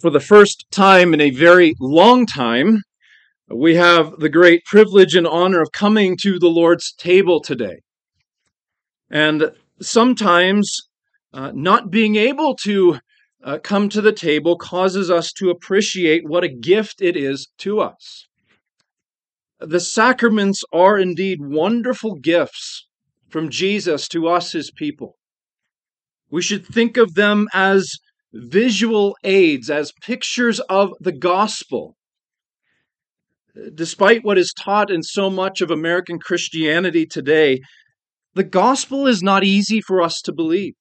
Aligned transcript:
For 0.00 0.10
the 0.10 0.20
first 0.20 0.64
time 0.70 1.12
in 1.12 1.20
a 1.20 1.30
very 1.30 1.74
long 1.78 2.24
time, 2.24 2.82
we 3.48 3.74
have 3.74 4.18
the 4.18 4.30
great 4.30 4.64
privilege 4.64 5.14
and 5.14 5.26
honor 5.26 5.60
of 5.60 5.72
coming 5.72 6.16
to 6.22 6.38
the 6.38 6.48
Lord's 6.48 6.94
table 6.94 7.40
today. 7.40 7.80
And 9.10 9.52
sometimes 9.82 10.88
uh, 11.34 11.52
not 11.54 11.90
being 11.90 12.16
able 12.16 12.56
to 12.64 13.00
uh, 13.44 13.58
come 13.58 13.90
to 13.90 14.00
the 14.00 14.12
table 14.12 14.56
causes 14.56 15.10
us 15.10 15.30
to 15.32 15.50
appreciate 15.50 16.26
what 16.26 16.44
a 16.44 16.48
gift 16.48 17.02
it 17.02 17.16
is 17.16 17.48
to 17.58 17.80
us. 17.80 18.26
The 19.60 19.80
sacraments 19.80 20.62
are 20.72 20.98
indeed 20.98 21.38
wonderful 21.42 22.14
gifts 22.14 22.86
from 23.28 23.50
Jesus 23.50 24.08
to 24.08 24.26
us, 24.28 24.52
his 24.52 24.70
people. 24.70 25.18
We 26.30 26.40
should 26.40 26.64
think 26.64 26.96
of 26.96 27.14
them 27.14 27.48
as 27.52 27.98
visual 28.32 29.16
aids, 29.24 29.70
as 29.70 29.92
pictures 30.02 30.60
of 30.60 30.92
the 31.00 31.12
gospel. 31.12 31.96
Despite 33.74 34.24
what 34.24 34.38
is 34.38 34.54
taught 34.58 34.90
in 34.90 35.02
so 35.02 35.28
much 35.28 35.60
of 35.60 35.70
American 35.70 36.18
Christianity 36.18 37.04
today, 37.04 37.60
the 38.34 38.44
gospel 38.44 39.06
is 39.06 39.22
not 39.22 39.44
easy 39.44 39.80
for 39.80 40.00
us 40.00 40.22
to 40.22 40.32
believe. 40.32 40.74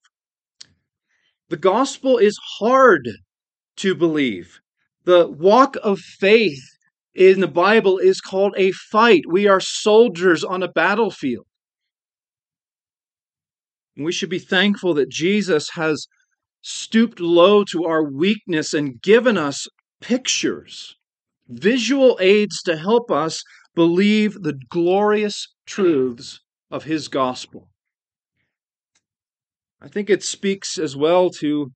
The 1.49 1.57
gospel 1.57 2.17
is 2.17 2.39
hard 2.59 3.09
to 3.77 3.93
believe. 3.93 4.59
The 5.03 5.27
walk 5.27 5.75
of 5.83 5.99
faith 5.99 6.63
in 7.13 7.41
the 7.41 7.47
Bible 7.47 7.97
is 7.97 8.21
called 8.21 8.53
a 8.55 8.71
fight. 8.71 9.23
We 9.27 9.47
are 9.47 9.59
soldiers 9.59 10.45
on 10.45 10.63
a 10.63 10.71
battlefield. 10.71 11.45
And 13.97 14.05
We 14.05 14.13
should 14.13 14.29
be 14.29 14.39
thankful 14.39 14.93
that 14.93 15.09
Jesus 15.09 15.71
has 15.71 16.07
stooped 16.61 17.19
low 17.19 17.63
to 17.65 17.85
our 17.85 18.03
weakness 18.03 18.73
and 18.73 19.01
given 19.01 19.37
us 19.37 19.67
pictures, 19.99 20.95
visual 21.47 22.17
aids 22.21 22.61
to 22.63 22.77
help 22.77 23.11
us 23.11 23.43
believe 23.75 24.41
the 24.41 24.59
glorious 24.69 25.47
truths 25.65 26.39
of 26.69 26.83
his 26.83 27.07
gospel. 27.07 27.69
I 29.81 29.87
think 29.87 30.09
it 30.09 30.23
speaks 30.23 30.77
as 30.77 30.95
well 30.95 31.29
to 31.39 31.71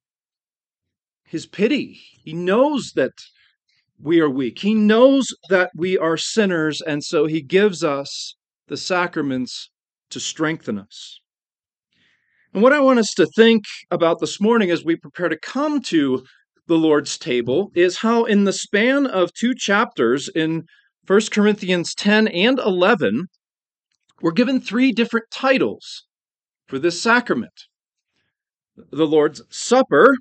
his 1.26 1.46
pity. 1.46 2.00
He 2.24 2.34
knows 2.34 2.92
that 2.96 3.14
we 4.00 4.20
are 4.20 4.30
weak, 4.30 4.60
he 4.60 4.76
knows 4.76 5.34
that 5.50 5.72
we 5.76 5.98
are 5.98 6.18
sinners, 6.18 6.82
and 6.82 7.04
so 7.04 7.26
he 7.26 7.42
gives 7.42 7.84
us 7.84 8.36
the 8.68 8.78
sacraments 8.78 9.70
to 10.10 10.20
strengthen 10.20 10.78
us. 10.78 11.20
And 12.56 12.64
what 12.64 12.72
I 12.72 12.80
want 12.80 13.00
us 13.00 13.14
to 13.16 13.26
think 13.26 13.66
about 13.92 14.20
this 14.20 14.40
morning 14.40 14.72
as 14.72 14.86
we 14.86 14.96
prepare 14.96 15.28
to 15.28 15.38
come 15.38 15.82
to 15.88 16.24
the 16.68 16.78
Lord's 16.78 17.18
table 17.18 17.70
is 17.76 17.98
how, 17.98 18.24
in 18.24 18.46
the 18.46 18.54
span 18.54 19.06
of 19.06 19.34
two 19.34 19.54
chapters 19.54 20.30
in 20.34 20.64
1 21.06 21.22
Corinthians 21.34 21.94
10 21.94 22.30
and 22.30 22.58
11, 22.60 23.26
we're 24.22 24.32
given 24.32 24.62
three 24.62 24.94
different 24.94 25.26
titles 25.30 26.06
for 26.66 26.80
this 26.80 27.02
sacrament 27.02 27.52
the 28.90 29.06
Lord's 29.06 29.42
Supper, 29.50 30.16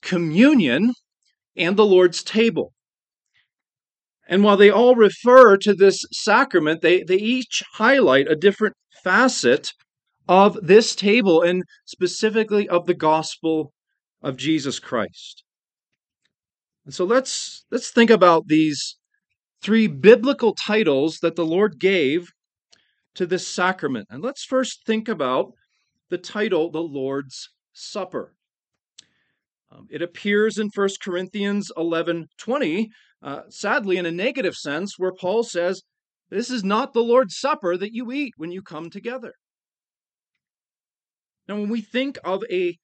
Communion, 0.00 0.92
and 1.56 1.76
the 1.76 1.86
Lord's 1.86 2.24
table. 2.24 2.72
And 4.26 4.42
while 4.42 4.56
they 4.56 4.70
all 4.70 4.96
refer 4.96 5.56
to 5.58 5.74
this 5.74 6.02
sacrament, 6.10 6.82
they, 6.82 7.04
they 7.04 7.18
each 7.18 7.62
highlight 7.74 8.28
a 8.28 8.34
different 8.34 8.74
facet 9.04 9.70
of 10.28 10.58
this 10.62 10.94
table 10.94 11.42
and 11.42 11.64
specifically 11.84 12.68
of 12.68 12.86
the 12.86 12.94
gospel 12.94 13.72
of 14.22 14.36
Jesus 14.36 14.78
Christ. 14.78 15.42
And 16.84 16.94
so 16.94 17.04
let's 17.04 17.64
let's 17.70 17.90
think 17.90 18.10
about 18.10 18.46
these 18.46 18.96
three 19.62 19.86
biblical 19.86 20.54
titles 20.54 21.18
that 21.22 21.36
the 21.36 21.46
Lord 21.46 21.78
gave 21.78 22.28
to 23.14 23.26
this 23.26 23.46
sacrament. 23.46 24.08
And 24.10 24.22
let's 24.22 24.44
first 24.44 24.84
think 24.86 25.08
about 25.08 25.52
the 26.10 26.18
title 26.18 26.70
the 26.70 26.82
Lord's 26.82 27.50
Supper. 27.72 28.34
Um, 29.70 29.86
it 29.90 30.02
appears 30.02 30.58
in 30.58 30.68
1 30.74 30.88
Corinthians 31.02 31.70
11 31.76 32.26
20, 32.38 32.90
uh, 33.22 33.40
sadly, 33.48 33.96
in 33.96 34.06
a 34.06 34.10
negative 34.10 34.54
sense, 34.54 34.98
where 34.98 35.12
Paul 35.12 35.42
says, 35.42 35.82
This 36.30 36.50
is 36.50 36.64
not 36.64 36.92
the 36.92 37.02
Lord's 37.02 37.38
Supper 37.38 37.76
that 37.76 37.94
you 37.94 38.12
eat 38.12 38.34
when 38.36 38.50
you 38.50 38.60
come 38.62 38.90
together. 38.90 39.32
Now, 41.52 41.58
when 41.60 41.68
we 41.68 41.82
think 41.82 42.18
of 42.24 42.42
a 42.50 42.78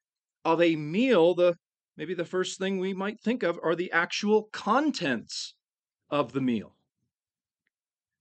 of 0.44 0.60
a 0.60 0.76
meal, 0.76 1.34
the 1.34 1.54
maybe 1.96 2.12
the 2.12 2.26
first 2.26 2.58
thing 2.58 2.78
we 2.78 2.92
might 2.92 3.18
think 3.18 3.42
of 3.42 3.58
are 3.62 3.74
the 3.74 3.90
actual 3.92 4.50
contents 4.52 5.54
of 6.10 6.32
the 6.32 6.42
meal. 6.42 6.76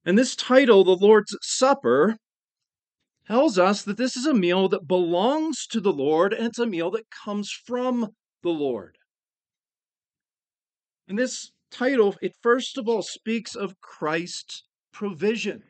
And 0.05 0.17
this 0.17 0.37
title, 0.37 0.85
the 0.85 0.95
Lord's 0.95 1.35
Supper, 1.41 2.15
tells 3.25 3.59
us 3.59 3.83
that 3.83 3.97
this 3.97 4.15
is 4.15 4.25
a 4.25 4.33
meal 4.33 4.69
that 4.69 4.87
belongs 4.87 5.67
to 5.67 5.81
the 5.81 5.91
Lord 5.91 6.31
and 6.31 6.47
it's 6.47 6.59
a 6.59 6.65
meal 6.65 6.91
that 6.91 7.11
comes 7.11 7.51
from 7.51 8.15
the 8.41 8.49
Lord. 8.49 8.97
And 11.09 11.19
this 11.19 11.51
title, 11.71 12.15
it 12.21 12.37
first 12.41 12.77
of 12.77 12.87
all 12.87 13.01
speaks 13.01 13.53
of 13.53 13.81
Christ's 13.81 14.63
provision. 14.93 15.63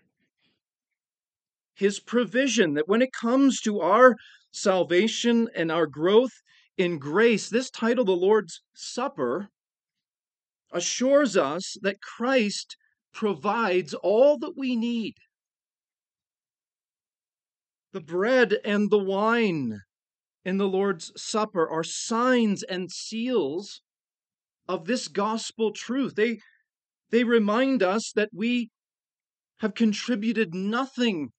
His 1.74 2.00
provision 2.00 2.76
that 2.76 2.88
when 2.88 3.02
it 3.02 3.12
comes 3.12 3.59
to 3.62 3.82
our 3.82 4.16
salvation 4.62 5.50
and 5.56 5.72
our 5.72 5.88
growth 5.88 6.41
in 6.78 7.00
grace, 7.00 7.50
this 7.50 7.69
title, 7.69 8.06
the 8.06 8.12
Lord's 8.12 8.62
Supper, 8.73 9.50
assures 10.72 11.35
us 11.35 11.78
that 11.81 12.01
Christ 12.01 12.78
provides 13.13 13.94
all 13.94 14.38
that 14.40 14.56
we 14.56 14.75
need. 14.75 15.16
The 17.94 18.01
bread 18.01 18.57
and 18.63 18.91
the 18.91 19.00
wine 19.00 19.81
in 20.46 20.57
the 20.57 20.67
Lord's 20.67 21.12
Supper 21.16 21.67
are 21.67 21.84
signs 21.84 22.63
and 22.63 22.91
seals 22.91 23.81
of 24.67 24.85
this 24.85 25.07
gospel 25.07 25.72
truth. 25.72 26.16
They, 26.16 26.40
they 27.09 27.23
remind 27.23 27.81
us 27.81 28.12
that 28.13 28.29
we 28.34 28.69
have 29.59 29.73
contributed 29.73 30.53
nothing 30.53 31.31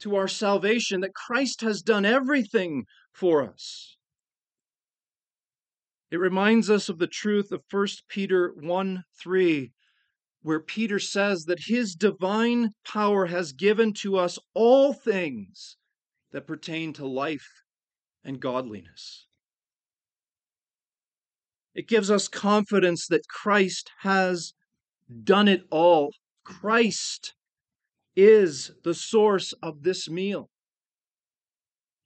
to 0.00 0.16
our 0.16 0.28
salvation, 0.28 1.00
that 1.00 1.14
Christ 1.14 1.60
has 1.60 1.82
done 1.82 2.04
everything 2.04 2.84
for 3.12 3.42
us. 3.42 3.96
It 6.10 6.18
reminds 6.18 6.68
us 6.68 6.88
of 6.88 6.98
the 6.98 7.06
truth 7.06 7.52
of 7.52 7.62
1 7.70 7.86
Peter 8.08 8.52
1 8.60 9.04
3, 9.22 9.72
where 10.42 10.60
Peter 10.60 10.98
says 10.98 11.44
that 11.44 11.66
his 11.66 11.94
divine 11.94 12.70
power 12.84 13.26
has 13.26 13.52
given 13.52 13.92
to 13.92 14.16
us 14.16 14.38
all 14.54 14.92
things 14.92 15.76
that 16.32 16.46
pertain 16.46 16.92
to 16.94 17.06
life 17.06 17.62
and 18.24 18.40
godliness. 18.40 19.26
It 21.74 21.88
gives 21.88 22.10
us 22.10 22.26
confidence 22.26 23.06
that 23.06 23.28
Christ 23.28 23.90
has 24.00 24.54
done 25.22 25.46
it 25.46 25.62
all. 25.70 26.12
Christ 26.44 27.34
is 28.16 28.72
the 28.84 28.94
source 28.94 29.52
of 29.62 29.82
this 29.82 30.08
meal. 30.08 30.48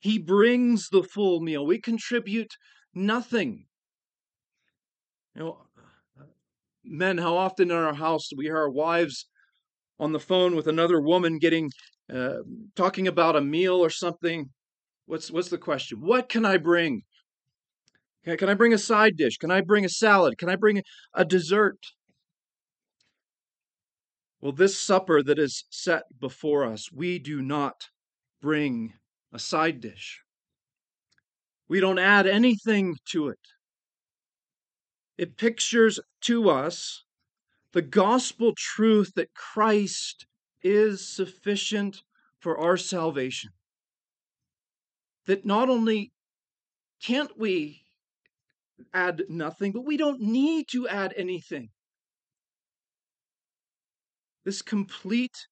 He 0.00 0.18
brings 0.18 0.88
the 0.90 1.02
full 1.02 1.40
meal. 1.40 1.64
We 1.64 1.80
contribute 1.80 2.52
nothing. 2.94 3.66
You 5.34 5.42
know, 5.42 5.66
men, 6.84 7.18
how 7.18 7.36
often 7.36 7.70
in 7.70 7.76
our 7.76 7.94
house 7.94 8.28
do 8.28 8.36
we 8.36 8.44
hear 8.44 8.58
our 8.58 8.70
wives 8.70 9.26
on 9.98 10.12
the 10.12 10.20
phone 10.20 10.54
with 10.54 10.66
another 10.66 11.00
woman 11.00 11.38
getting 11.38 11.70
uh, 12.12 12.38
talking 12.76 13.08
about 13.08 13.36
a 13.36 13.40
meal 13.40 13.76
or 13.76 13.90
something? 13.90 14.50
What's 15.06 15.30
what's 15.30 15.48
the 15.48 15.58
question? 15.58 16.00
What 16.00 16.28
can 16.28 16.44
I 16.44 16.58
bring? 16.58 17.02
Can 18.24 18.48
I 18.48 18.54
bring 18.54 18.72
a 18.72 18.78
side 18.78 19.16
dish? 19.16 19.36
Can 19.36 19.50
I 19.50 19.60
bring 19.60 19.84
a 19.84 19.88
salad? 19.88 20.38
Can 20.38 20.48
I 20.48 20.56
bring 20.56 20.82
a 21.14 21.24
dessert? 21.24 21.78
Well, 24.44 24.52
this 24.52 24.78
supper 24.78 25.22
that 25.22 25.38
is 25.38 25.64
set 25.70 26.02
before 26.20 26.66
us, 26.66 26.92
we 26.92 27.18
do 27.18 27.40
not 27.40 27.88
bring 28.42 28.92
a 29.32 29.38
side 29.38 29.80
dish. 29.80 30.20
We 31.66 31.80
don't 31.80 31.98
add 31.98 32.26
anything 32.26 32.98
to 33.06 33.30
it. 33.30 33.38
It 35.16 35.38
pictures 35.38 35.98
to 36.24 36.50
us 36.50 37.04
the 37.72 37.80
gospel 37.80 38.52
truth 38.54 39.14
that 39.14 39.32
Christ 39.32 40.26
is 40.62 41.08
sufficient 41.08 42.02
for 42.38 42.58
our 42.58 42.76
salvation. 42.76 43.50
That 45.24 45.46
not 45.46 45.70
only 45.70 46.12
can't 47.02 47.38
we 47.38 47.80
add 48.92 49.22
nothing, 49.30 49.72
but 49.72 49.86
we 49.86 49.96
don't 49.96 50.20
need 50.20 50.68
to 50.72 50.86
add 50.86 51.14
anything. 51.16 51.70
This 54.44 54.62
complete 54.62 55.46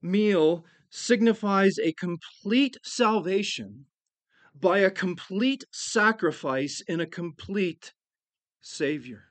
meal 0.00 0.64
signifies 0.90 1.78
a 1.78 1.92
complete 1.92 2.76
salvation 2.82 3.86
by 4.54 4.78
a 4.78 4.90
complete 4.90 5.64
sacrifice 5.72 6.82
in 6.88 7.00
a 7.00 7.06
complete 7.06 7.92
Savior. 8.60 9.24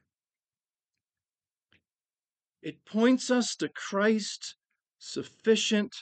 It 2.62 2.86
points 2.86 3.30
us 3.32 3.56
to 3.58 3.70
Christ's 3.70 4.56
sufficient 5.00 5.96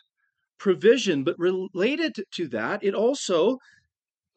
provision, 0.58 1.24
but 1.24 1.38
related 1.38 2.16
to 2.32 2.48
that, 2.50 2.84
it 2.84 2.94
also, 2.94 3.58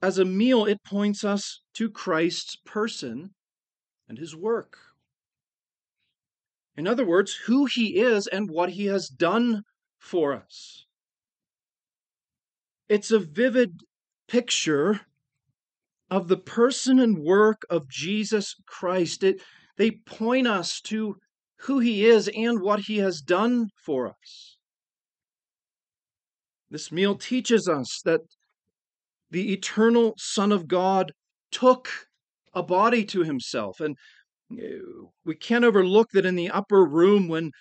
as 0.03 0.19
a 0.19 0.25
meal, 0.25 0.65
it 0.65 0.85
points 0.85 1.25
us 1.25 1.63
to 1.75 1.91
Christ's 1.91 2.57
person 2.65 3.35
and 4.09 4.19
his 4.19 4.35
work. 4.35 4.79
In 6.79 6.87
other 6.87 7.05
words, 7.05 7.35
who 7.47 7.67
he 7.67 7.97
is 7.97 8.29
and 8.29 8.49
what 8.49 8.71
he 8.71 8.87
has 8.87 9.09
done 9.09 9.65
for 9.99 10.33
us. 10.33 10.87
It's 12.89 13.11
a 13.11 13.19
vivid 13.19 13.81
picture 14.29 15.01
of 16.09 16.29
the 16.29 16.37
person 16.37 17.01
and 17.01 17.19
work 17.19 17.63
of 17.69 17.89
Jesus 17.89 18.55
Christ. 18.65 19.25
It, 19.25 19.43
they 19.77 19.91
point 19.91 20.47
us 20.47 20.81
to 20.83 21.17
who 21.63 21.81
he 21.81 22.07
is 22.07 22.31
and 22.33 22.61
what 22.61 22.83
he 22.87 22.99
has 22.99 23.23
done 23.23 23.71
for 23.85 24.07
us. 24.07 24.57
This 26.71 26.93
meal 26.93 27.17
teaches 27.17 27.69
us 27.69 28.01
that 28.05 28.21
the 29.33 29.53
eternal 29.53 30.15
Son 30.17 30.53
of 30.53 30.69
God 30.69 31.11
took 31.51 31.89
a 32.55 32.63
body 32.63 33.05
to 33.07 33.25
himself. 33.25 33.81
And 33.81 33.97
we 34.51 35.35
can't 35.35 35.65
overlook 35.65 36.11
that 36.13 36.27
in 36.27 36.35
the 36.35 36.51
upper 36.51 36.85
room, 36.85 37.29
when, 37.29 37.53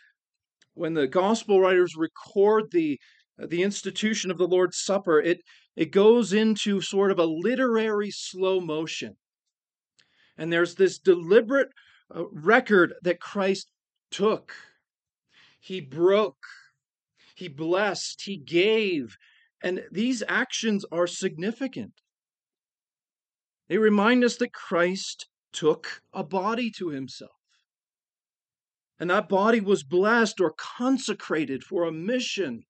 when 0.74 0.94
the 0.94 1.07
gospel 1.07 1.60
writers 1.60 1.95
record 1.98 2.72
the, 2.72 3.00
the 3.38 3.63
institution 3.63 4.31
of 4.31 4.38
the 4.38 4.48
Lord's 4.48 4.80
Supper, 4.80 5.19
it, 5.19 5.42
it 5.75 5.92
goes 5.92 6.34
into 6.34 6.81
sort 6.81 7.12
of 7.12 7.19
a 7.19 7.25
literary 7.25 8.12
slow 8.12 8.60
motion. 8.60 9.16
And 10.38 10.51
there's 10.51 10.75
this 10.75 11.00
deliberate 11.00 11.69
uh, 12.16 12.24
record 12.31 12.94
that 13.01 13.19
Christ 13.19 13.72
took. 14.12 14.54
He 15.60 15.81
broke, 15.81 16.45
he 17.36 17.48
blessed, 17.48 18.22
he 18.24 18.38
gave. 18.38 19.18
And 19.62 19.83
these 19.92 20.24
actions 20.28 20.86
are 20.92 21.07
significant. 21.07 21.94
They 23.68 23.78
remind 23.78 24.24
us 24.24 24.38
that 24.38 24.54
Christ 24.54 25.28
took 25.57 26.01
a 26.13 26.24
body 26.24 26.69
to 26.69 26.89
himself. 26.89 27.31
And 29.00 29.09
that 29.09 29.27
body 29.27 29.59
was 29.59 29.83
blessed 29.83 30.39
or 30.39 30.54
consecrated 30.57 31.63
for 31.63 31.83
a 31.83 31.92
mission 31.92 32.63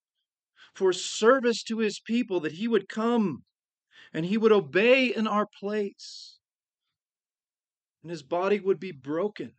for 0.73 0.93
service 0.93 1.63
to 1.63 1.79
his 1.79 1.99
people, 1.99 2.39
that 2.41 2.53
he 2.53 2.67
would 2.67 2.87
come 2.87 3.43
and 4.13 4.25
he 4.25 4.37
would 4.37 4.51
obey 4.51 5.07
in 5.07 5.27
our 5.27 5.47
place. 5.59 6.37
And 8.03 8.11
his 8.11 8.23
body 8.23 8.59
would 8.59 8.79
be 8.79 8.91
broken. 8.91 9.53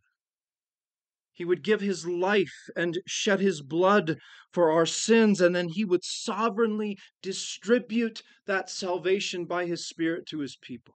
He 1.32 1.44
would 1.44 1.62
give 1.62 1.80
his 1.80 2.06
life 2.06 2.54
and 2.76 2.98
shed 3.06 3.40
his 3.40 3.60
blood 3.62 4.18
for 4.52 4.70
our 4.70 4.86
sins, 4.86 5.40
and 5.40 5.54
then 5.54 5.68
he 5.68 5.84
would 5.84 6.04
sovereignly 6.04 6.98
distribute 7.22 8.22
that 8.46 8.70
salvation 8.70 9.44
by 9.44 9.66
his 9.66 9.86
Spirit 9.86 10.26
to 10.26 10.38
his 10.38 10.56
people. 10.56 10.94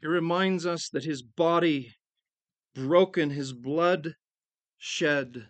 It 0.00 0.06
reminds 0.06 0.64
us 0.64 0.88
that 0.90 1.04
his 1.04 1.22
body 1.22 1.94
broken, 2.74 3.30
his 3.30 3.52
blood 3.52 4.14
shed, 4.76 5.48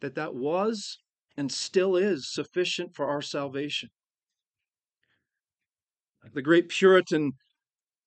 that 0.00 0.14
that 0.14 0.34
was 0.34 0.98
and 1.36 1.50
still 1.50 1.96
is 1.96 2.32
sufficient 2.32 2.94
for 2.94 3.06
our 3.06 3.22
salvation. 3.22 3.90
The 6.32 6.42
great 6.42 6.68
Puritan 6.68 7.32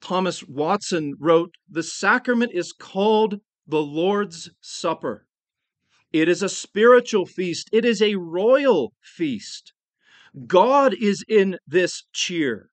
Thomas 0.01 0.43
Watson 0.43 1.15
wrote 1.19 1.55
The 1.69 1.83
sacrament 1.83 2.51
is 2.53 2.71
called 2.71 3.41
the 3.67 3.81
Lord's 3.81 4.49
Supper. 4.61 5.27
It 6.11 6.29
is 6.29 6.41
a 6.41 6.49
spiritual 6.49 7.25
feast, 7.25 7.69
it 7.73 7.83
is 7.83 8.01
a 8.01 8.15
royal 8.15 8.93
feast. 9.01 9.73
God 10.45 10.93
is 10.93 11.23
in 11.27 11.57
this 11.67 12.05
cheer. 12.13 12.69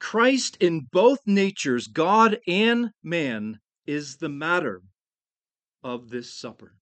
Christ 0.00 0.56
in 0.60 0.86
both 0.92 1.18
natures, 1.26 1.86
God 1.86 2.38
and 2.46 2.90
man, 3.02 3.58
is 3.86 4.16
the 4.16 4.28
matter 4.28 4.82
of 5.82 6.10
this 6.10 6.38
supper. 6.38 6.78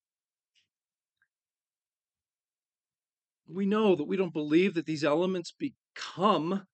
we 3.48 3.66
know 3.66 3.94
that 3.94 4.04
we 4.04 4.16
don't 4.16 4.32
believe 4.32 4.74
that 4.74 4.86
these 4.86 5.04
elements 5.04 5.52
become 5.52 6.66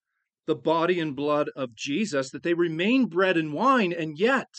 the 0.45 0.55
body 0.55 0.99
and 0.99 1.15
blood 1.15 1.49
of 1.55 1.75
Jesus, 1.75 2.31
that 2.31 2.43
they 2.43 2.53
remain 2.53 3.05
bread 3.05 3.37
and 3.37 3.53
wine, 3.53 3.93
and 3.93 4.17
yet 4.17 4.49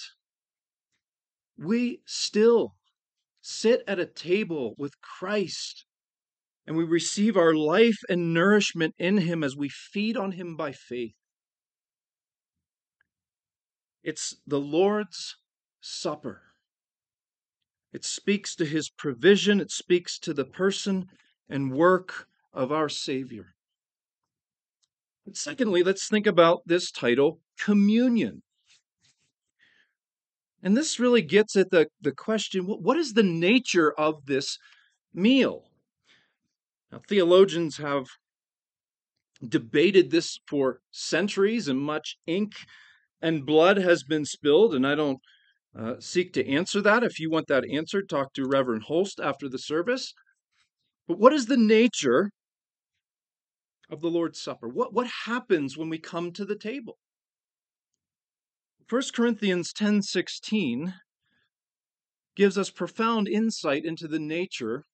we 1.58 2.00
still 2.06 2.74
sit 3.40 3.82
at 3.86 3.98
a 3.98 4.06
table 4.06 4.74
with 4.78 5.00
Christ 5.00 5.84
and 6.66 6.76
we 6.76 6.84
receive 6.84 7.36
our 7.36 7.54
life 7.54 7.98
and 8.08 8.32
nourishment 8.32 8.94
in 8.98 9.18
Him 9.18 9.44
as 9.44 9.54
we 9.54 9.68
feed 9.68 10.16
on 10.16 10.32
Him 10.32 10.56
by 10.56 10.72
faith. 10.72 11.14
It's 14.04 14.36
the 14.46 14.60
Lord's 14.60 15.36
Supper. 15.80 16.42
It 17.92 18.04
speaks 18.04 18.54
to 18.56 18.66
His 18.66 18.90
provision, 18.90 19.60
it 19.60 19.70
speaks 19.70 20.18
to 20.20 20.34
the 20.34 20.44
person 20.44 21.06
and 21.48 21.72
work 21.72 22.28
of 22.52 22.70
our 22.70 22.90
Savior. 22.90 23.54
But 25.24 25.36
secondly, 25.36 25.82
let's 25.82 26.06
think 26.06 26.26
about 26.26 26.62
this 26.66 26.90
title, 26.90 27.40
communion. 27.58 28.42
And 30.62 30.76
this 30.76 31.00
really 31.00 31.22
gets 31.22 31.56
at 31.56 31.70
the, 31.70 31.88
the 32.00 32.12
question 32.12 32.64
what 32.64 32.98
is 32.98 33.14
the 33.14 33.22
nature 33.22 33.92
of 33.92 34.26
this 34.26 34.58
meal? 35.14 35.70
Now, 36.92 37.00
theologians 37.08 37.78
have 37.78 38.06
debated 39.46 40.10
this 40.10 40.38
for 40.46 40.80
centuries, 40.90 41.68
and 41.68 41.80
much 41.80 42.18
ink 42.26 42.52
and 43.24 43.46
blood 43.46 43.78
has 43.78 44.02
been 44.02 44.26
spilled, 44.26 44.74
and 44.74 44.86
I 44.86 44.94
don't 44.94 45.18
uh, 45.74 45.94
seek 45.98 46.34
to 46.34 46.46
answer 46.46 46.82
that. 46.82 47.02
If 47.02 47.18
you 47.18 47.30
want 47.30 47.46
that 47.46 47.64
answered, 47.64 48.06
talk 48.06 48.34
to 48.34 48.46
Reverend 48.46 48.82
Holst 48.82 49.18
after 49.18 49.48
the 49.48 49.58
service. 49.58 50.12
But 51.08 51.18
what 51.18 51.32
is 51.32 51.46
the 51.46 51.56
nature 51.56 52.30
of 53.88 54.02
the 54.02 54.10
Lord's 54.10 54.42
Supper? 54.42 54.68
What, 54.68 54.92
what 54.92 55.06
happens 55.24 55.74
when 55.74 55.88
we 55.88 55.98
come 55.98 56.32
to 56.32 56.44
the 56.44 56.54
table? 56.54 56.98
1 58.90 59.02
Corinthians 59.14 59.72
10:16 59.72 60.92
gives 62.36 62.58
us 62.58 62.68
profound 62.68 63.26
insight 63.26 63.86
into 63.86 64.06
the 64.06 64.18
nature 64.18 64.84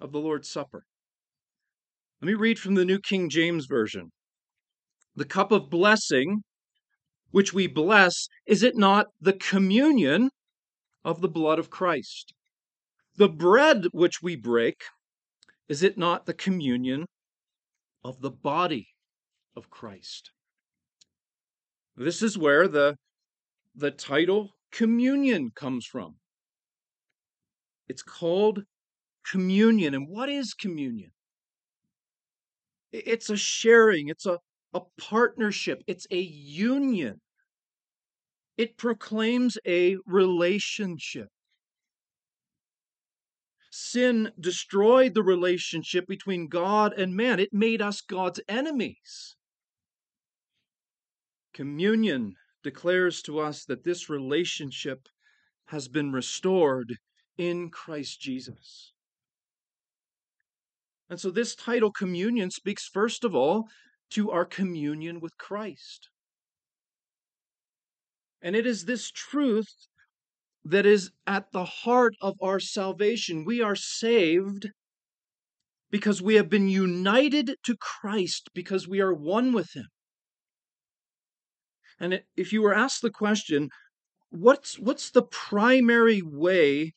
of 0.00 0.10
the 0.10 0.20
Lord's 0.20 0.50
Supper. 0.50 0.84
Let 2.22 2.28
me 2.28 2.34
read 2.34 2.58
from 2.58 2.76
the 2.76 2.86
New 2.86 2.98
King 2.98 3.28
James 3.28 3.66
Version. 3.66 4.10
The 5.14 5.26
cup 5.26 5.52
of 5.52 5.68
blessing 5.68 6.42
which 7.36 7.52
we 7.52 7.66
bless, 7.66 8.28
is 8.46 8.62
it 8.62 8.78
not 8.78 9.08
the 9.20 9.34
communion 9.34 10.30
of 11.04 11.20
the 11.20 11.28
blood 11.28 11.58
of 11.58 11.68
Christ? 11.68 12.32
The 13.16 13.28
bread 13.28 13.88
which 13.92 14.22
we 14.22 14.36
break, 14.36 14.76
is 15.68 15.82
it 15.82 15.98
not 15.98 16.24
the 16.24 16.32
communion 16.32 17.04
of 18.02 18.22
the 18.22 18.30
body 18.30 18.86
of 19.54 19.68
Christ? 19.68 20.30
This 21.94 22.22
is 22.22 22.38
where 22.38 22.66
the, 22.68 22.96
the 23.74 23.90
title 23.90 24.52
communion 24.72 25.50
comes 25.54 25.84
from. 25.84 26.14
It's 27.86 28.02
called 28.02 28.62
communion. 29.30 29.92
And 29.92 30.08
what 30.08 30.30
is 30.30 30.54
communion? 30.54 31.10
It's 32.92 33.28
a 33.28 33.36
sharing, 33.36 34.08
it's 34.08 34.24
a, 34.24 34.38
a 34.72 34.80
partnership, 34.98 35.82
it's 35.86 36.06
a 36.10 36.18
union. 36.18 37.20
It 38.56 38.76
proclaims 38.76 39.58
a 39.66 39.96
relationship. 40.06 41.28
Sin 43.70 44.32
destroyed 44.40 45.12
the 45.14 45.22
relationship 45.22 46.06
between 46.06 46.48
God 46.48 46.94
and 46.94 47.14
man, 47.14 47.38
it 47.38 47.52
made 47.52 47.82
us 47.82 48.00
God's 48.00 48.40
enemies. 48.48 49.36
Communion 51.52 52.36
declares 52.62 53.20
to 53.22 53.38
us 53.38 53.64
that 53.64 53.84
this 53.84 54.08
relationship 54.08 55.08
has 55.66 55.88
been 55.88 56.12
restored 56.12 56.96
in 57.36 57.70
Christ 57.70 58.20
Jesus. 58.20 58.92
And 61.08 61.20
so, 61.20 61.30
this 61.30 61.54
title, 61.54 61.92
communion, 61.92 62.50
speaks 62.50 62.88
first 62.88 63.24
of 63.24 63.34
all 63.34 63.68
to 64.10 64.30
our 64.30 64.44
communion 64.44 65.20
with 65.20 65.36
Christ. 65.38 66.08
And 68.42 68.54
it 68.54 68.66
is 68.66 68.84
this 68.84 69.10
truth 69.10 69.88
that 70.64 70.86
is 70.86 71.10
at 71.26 71.52
the 71.52 71.64
heart 71.64 72.14
of 72.20 72.34
our 72.42 72.60
salvation. 72.60 73.44
We 73.44 73.60
are 73.62 73.76
saved 73.76 74.70
because 75.90 76.20
we 76.20 76.34
have 76.34 76.50
been 76.50 76.68
united 76.68 77.54
to 77.64 77.76
Christ, 77.76 78.50
because 78.54 78.88
we 78.88 79.00
are 79.00 79.14
one 79.14 79.52
with 79.52 79.74
Him. 79.74 79.86
And 81.98 82.22
if 82.36 82.52
you 82.52 82.62
were 82.62 82.74
asked 82.74 83.02
the 83.02 83.10
question, 83.10 83.70
what's 84.30 84.78
what's 84.78 85.10
the 85.10 85.22
primary 85.22 86.20
way 86.20 86.92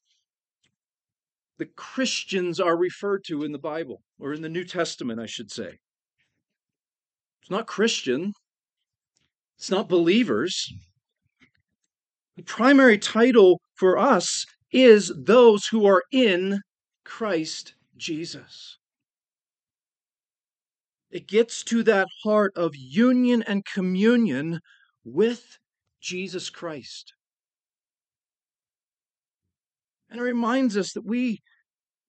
the 1.58 1.66
Christians 1.66 2.60
are 2.60 2.78
referred 2.78 3.24
to 3.26 3.44
in 3.44 3.52
the 3.52 3.60
Bible 3.60 4.02
or 4.18 4.34
in 4.34 4.42
the 4.42 4.50
New 4.50 4.66
Testament, 4.66 5.20
I 5.20 5.26
should 5.26 5.52
say? 5.52 5.78
It's 7.42 7.52
not 7.52 7.68
Christian. 7.68 8.34
It's 9.58 9.72
not 9.72 9.88
believers. 9.88 10.74
Primary 12.46 12.98
title 12.98 13.62
for 13.76 13.98
us 13.98 14.46
is 14.72 15.12
those 15.18 15.68
who 15.68 15.86
are 15.86 16.04
in 16.12 16.60
Christ 17.04 17.76
Jesus. 17.98 18.78
It 21.12 21.28
gets 21.28 21.64
to 21.66 21.82
that 21.84 22.08
heart 22.24 22.54
of 22.56 22.76
union 22.76 23.44
and 23.44 23.66
communion 23.66 24.60
with 25.04 25.58
Jesus 26.02 26.50
Christ. 26.50 27.14
And 30.10 30.20
it 30.20 30.24
reminds 30.24 30.78
us 30.78 30.94
that 30.94 31.06
we, 31.06 31.40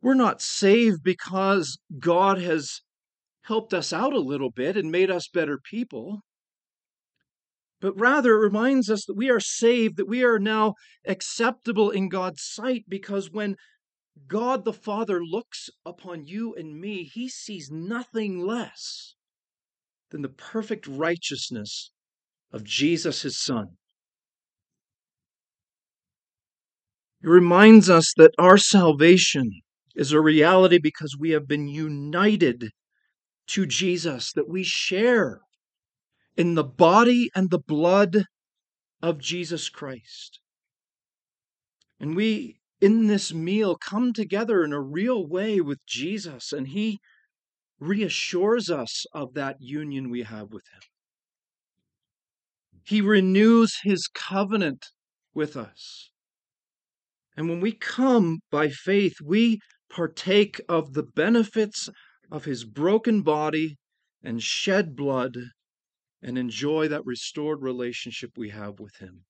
we're 0.03 0.15
not 0.15 0.43
saved 0.43 1.03
because 1.03 1.79
God 1.99 2.41
has 2.41 2.81
helped 3.43 3.73
us 3.73 3.93
out 3.93 4.13
a 4.13 4.21
little 4.21 4.51
bit 4.51 4.77
and 4.77 4.91
made 4.91 5.11
us 5.11 5.29
better 5.29 5.59
people. 5.59 6.21
But 7.81 7.99
rather, 7.99 8.35
it 8.35 8.45
reminds 8.45 8.91
us 8.91 9.07
that 9.07 9.17
we 9.17 9.31
are 9.31 9.41
saved, 9.41 9.97
that 9.97 10.09
we 10.09 10.23
are 10.23 10.39
now 10.39 10.75
acceptable 11.07 11.91
in 11.91 12.09
God's 12.09 12.43
sight, 12.43 12.85
because 12.89 13.31
when 13.31 13.57
God 14.27 14.65
the 14.65 14.73
Father 14.73 15.25
looks 15.25 15.71
upon 15.85 16.27
you 16.27 16.55
and 16.55 16.79
me, 16.79 17.05
he 17.05 17.29
sees 17.29 17.71
nothing 17.71 18.39
less 18.47 19.15
than 20.11 20.23
the 20.23 20.29
perfect 20.29 20.87
righteousness 20.87 21.93
of 22.53 22.65
Jesus, 22.65 23.23
his 23.23 23.41
Son. 23.41 23.77
It 27.23 27.29
reminds 27.29 27.89
us 27.89 28.13
that 28.17 28.35
our 28.39 28.59
salvation 28.59 29.51
is 29.95 30.13
a 30.13 30.21
reality 30.21 30.79
because 30.79 31.17
we 31.19 31.31
have 31.31 31.47
been 31.47 31.69
united 31.69 32.71
to 33.49 33.67
Jesus, 33.67 34.33
that 34.33 34.49
we 34.49 34.63
share 34.63 35.41
in 36.37 36.55
the 36.55 36.65
body 36.65 37.31
and 37.35 37.51
the 37.51 37.59
blood 37.59 38.25
of 39.03 39.19
Jesus 39.19 39.69
Christ. 39.69 40.41
And 41.99 42.17
we, 42.17 42.61
in 42.81 43.07
this 43.07 43.33
meal, 43.33 43.77
come 43.77 44.13
together 44.13 44.65
in 44.65 44.73
a 44.73 44.81
real 44.81 45.27
way 45.27 45.61
with 45.61 45.79
Jesus, 45.87 46.53
and 46.53 46.69
He 46.69 46.99
reassures 47.79 48.71
us 48.71 49.05
of 49.13 49.35
that 49.35 49.57
union 49.61 50.11
we 50.11 50.23
have 50.23 50.51
with 50.51 50.65
Him. 50.73 50.83
He 52.85 53.01
renews 53.01 53.81
His 53.83 54.09
covenant 54.13 54.87
with 55.35 55.57
us. 55.57 56.11
And 57.37 57.49
when 57.49 57.61
we 57.61 57.73
come 57.73 58.41
by 58.51 58.69
faith, 58.69 59.15
we 59.25 59.61
partake 59.89 60.61
of 60.69 60.93
the 60.93 61.03
benefits 61.03 61.89
of 62.31 62.45
his 62.45 62.65
broken 62.65 63.23
body 63.23 63.77
and 64.23 64.43
shed 64.43 64.95
blood 64.95 65.37
and 66.23 66.37
enjoy 66.37 66.89
that 66.89 67.07
restored 67.07 67.62
relationship 67.62 68.33
we 68.37 68.50
have 68.50 68.79
with 68.79 68.97
him. 68.97 69.25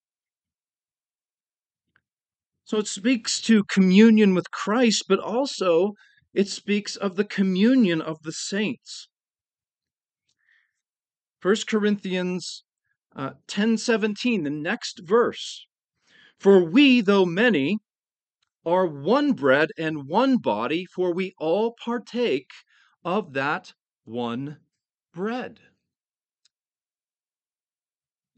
So 2.65 2.77
it 2.77 2.87
speaks 2.87 3.41
to 3.41 3.63
communion 3.65 4.33
with 4.33 4.51
Christ, 4.51 5.05
but 5.07 5.19
also 5.19 5.93
it 6.33 6.47
speaks 6.47 6.95
of 6.95 7.15
the 7.15 7.25
communion 7.25 8.01
of 8.01 8.21
the 8.23 8.31
saints. 8.31 9.09
1 11.41 11.55
Corinthians 11.67 12.63
uh, 13.15 13.31
10:17, 13.47 14.43
the 14.43 14.49
next 14.49 14.99
verse. 14.99 15.65
For 16.39 16.63
we, 16.63 17.01
though 17.01 17.25
many, 17.25 17.79
are 18.65 18.85
one 18.85 19.33
bread 19.33 19.71
and 19.77 20.07
one 20.07 20.37
body, 20.37 20.85
for 20.85 21.13
we 21.13 21.33
all 21.37 21.75
partake 21.83 22.51
of 23.03 23.33
that 23.33 23.73
one 24.05 24.59
bread. 25.13 25.59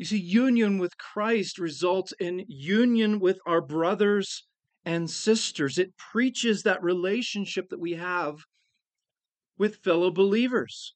You 0.04 0.08
see, 0.08 0.18
union 0.18 0.80
with 0.80 0.98
Christ 0.98 1.58
results 1.58 2.14
in 2.20 2.44
union 2.50 3.22
with 3.22 3.40
our 3.46 3.62
brothers 3.62 4.46
and 4.84 5.10
sisters. 5.10 5.78
It 5.78 5.96
preaches 5.96 6.64
that 6.64 6.84
relationship 6.84 7.70
that 7.70 7.80
we 7.80 7.94
have 7.94 8.40
with 9.58 9.78
fellow 9.78 10.12
believers. 10.12 10.94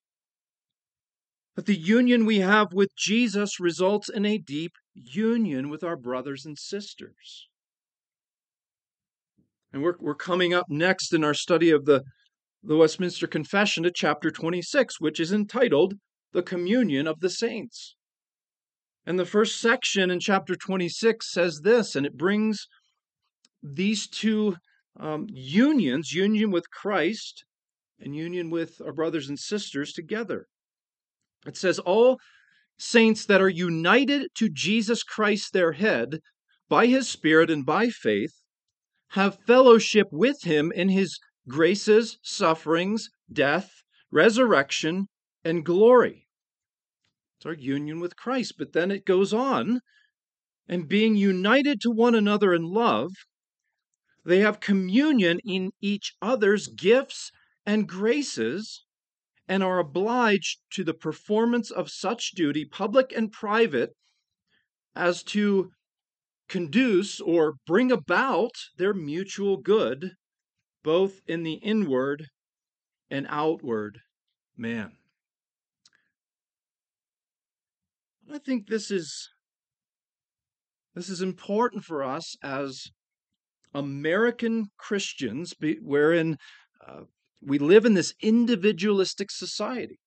But 1.55 1.67
the 1.67 1.77
union 1.77 2.25
we 2.25 2.39
have 2.39 2.73
with 2.73 2.89
Jesus 2.97 3.61
results 3.61 4.09
in 4.09 4.25
a 4.25 4.37
deep 4.37 4.73
union 4.93 5.69
with 5.69 5.85
our 5.85 5.95
brothers 5.95 6.45
and 6.45 6.59
sisters. 6.59 7.47
And 9.71 9.83
we're, 9.83 9.95
we're 10.01 10.15
coming 10.15 10.53
up 10.53 10.65
next 10.67 11.13
in 11.13 11.23
our 11.23 11.33
study 11.33 11.69
of 11.69 11.85
the, 11.85 12.03
the 12.61 12.75
Westminster 12.75 13.25
Confession 13.25 13.83
to 13.83 13.91
chapter 13.95 14.31
26, 14.31 14.99
which 14.99 15.21
is 15.21 15.31
entitled 15.31 15.93
The 16.33 16.43
Communion 16.43 17.07
of 17.07 17.21
the 17.21 17.29
Saints. 17.29 17.95
And 19.07 19.17
the 19.17 19.25
first 19.25 19.61
section 19.61 20.11
in 20.11 20.19
chapter 20.19 20.53
26 20.53 21.31
says 21.31 21.61
this, 21.61 21.95
and 21.95 22.05
it 22.05 22.17
brings 22.17 22.67
these 23.63 24.05
two 24.05 24.57
um, 24.99 25.27
unions, 25.29 26.11
union 26.11 26.51
with 26.51 26.69
Christ 26.69 27.45
and 28.01 28.13
union 28.13 28.49
with 28.49 28.81
our 28.85 28.91
brothers 28.91 29.29
and 29.29 29.39
sisters, 29.39 29.93
together. 29.93 30.47
It 31.45 31.55
says, 31.55 31.79
All 31.79 32.19
saints 32.77 33.25
that 33.27 33.41
are 33.41 33.47
united 33.47 34.27
to 34.35 34.49
Jesus 34.49 35.03
Christ, 35.03 35.53
their 35.53 35.71
head, 35.71 36.19
by 36.67 36.87
his 36.87 37.07
Spirit 37.07 37.49
and 37.49 37.65
by 37.65 37.87
faith, 37.87 38.33
have 39.11 39.39
fellowship 39.47 40.07
with 40.11 40.43
him 40.43 40.73
in 40.73 40.89
his 40.89 41.17
graces, 41.47 42.19
sufferings, 42.21 43.07
death, 43.31 43.71
resurrection, 44.11 45.07
and 45.45 45.63
glory. 45.63 46.26
It's 47.37 47.45
our 47.45 47.53
union 47.53 47.99
with 47.99 48.15
Christ. 48.15 48.55
But 48.57 48.73
then 48.73 48.89
it 48.89 49.05
goes 49.05 49.31
on, 49.31 49.81
and 50.67 50.87
being 50.89 51.15
united 51.15 51.79
to 51.81 51.91
one 51.91 52.15
another 52.15 52.51
in 52.53 52.63
love, 52.63 53.11
they 54.25 54.39
have 54.39 54.59
communion 54.59 55.39
in 55.45 55.71
each 55.79 56.15
other's 56.21 56.67
gifts 56.67 57.31
and 57.65 57.87
graces, 57.87 58.83
and 59.47 59.61
are 59.61 59.77
obliged 59.79 60.59
to 60.71 60.83
the 60.83 60.95
performance 60.95 61.69
of 61.69 61.91
such 61.91 62.31
duty, 62.31 62.65
public 62.65 63.13
and 63.15 63.31
private, 63.31 63.91
as 64.95 65.21
to 65.23 65.71
conduce 66.49 67.21
or 67.21 67.57
bring 67.67 67.91
about 67.91 68.55
their 68.77 68.93
mutual 68.93 69.57
good, 69.57 70.13
both 70.83 71.21
in 71.27 71.43
the 71.43 71.55
inward 71.55 72.27
and 73.09 73.27
outward 73.29 73.99
man. 74.57 74.96
I 78.31 78.39
think 78.39 78.67
this 78.67 78.91
is 78.91 79.29
this 80.95 81.09
is 81.09 81.21
important 81.21 81.83
for 81.83 82.03
us 82.03 82.35
as 82.43 82.87
American 83.73 84.65
Christians, 84.77 85.53
wherein 85.81 86.37
uh, 86.85 87.01
we 87.41 87.57
live 87.59 87.85
in 87.85 87.93
this 87.93 88.13
individualistic 88.21 89.29
society. 89.31 89.99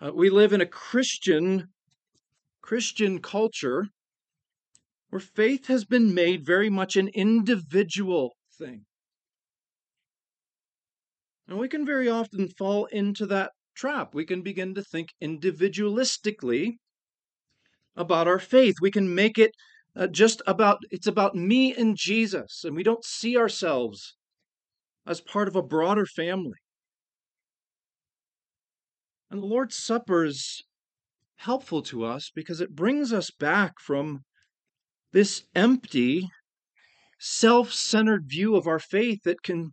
Uh, 0.00 0.12
we 0.14 0.28
live 0.28 0.52
in 0.52 0.60
a 0.60 0.66
Christian 0.66 1.68
Christian 2.62 3.20
culture 3.20 3.86
where 5.10 5.20
faith 5.20 5.66
has 5.66 5.84
been 5.84 6.14
made 6.14 6.44
very 6.44 6.68
much 6.68 6.96
an 6.96 7.08
individual 7.08 8.36
thing. 8.58 8.84
And 11.48 11.58
we 11.58 11.68
can 11.68 11.86
very 11.86 12.08
often 12.08 12.48
fall 12.48 12.86
into 12.86 13.24
that 13.26 13.52
trap. 13.76 14.14
We 14.14 14.24
can 14.24 14.42
begin 14.42 14.74
to 14.74 14.82
think 14.82 15.10
individualistically 15.22 16.72
about 17.94 18.28
our 18.28 18.38
faith. 18.38 18.76
We 18.80 18.90
can 18.90 19.14
make 19.14 19.38
it 19.38 19.52
uh, 19.94 20.06
just 20.06 20.42
about, 20.46 20.78
it's 20.90 21.06
about 21.06 21.34
me 21.34 21.74
and 21.74 21.96
Jesus, 21.96 22.62
and 22.64 22.76
we 22.76 22.82
don't 22.82 23.04
see 23.04 23.36
ourselves 23.36 24.16
as 25.06 25.20
part 25.20 25.48
of 25.48 25.56
a 25.56 25.62
broader 25.62 26.04
family. 26.04 26.58
And 29.30 29.42
the 29.42 29.46
Lord's 29.46 29.76
Supper 29.76 30.24
is 30.24 30.62
helpful 31.36 31.82
to 31.82 32.04
us 32.04 32.30
because 32.34 32.60
it 32.60 32.74
brings 32.74 33.12
us 33.12 33.30
back 33.30 33.74
from 33.80 34.20
this 35.12 35.44
empty, 35.54 36.28
self 37.18 37.72
centered 37.72 38.24
view 38.26 38.56
of 38.56 38.66
our 38.66 38.78
faith 38.78 39.20
that 39.24 39.42
can 39.42 39.72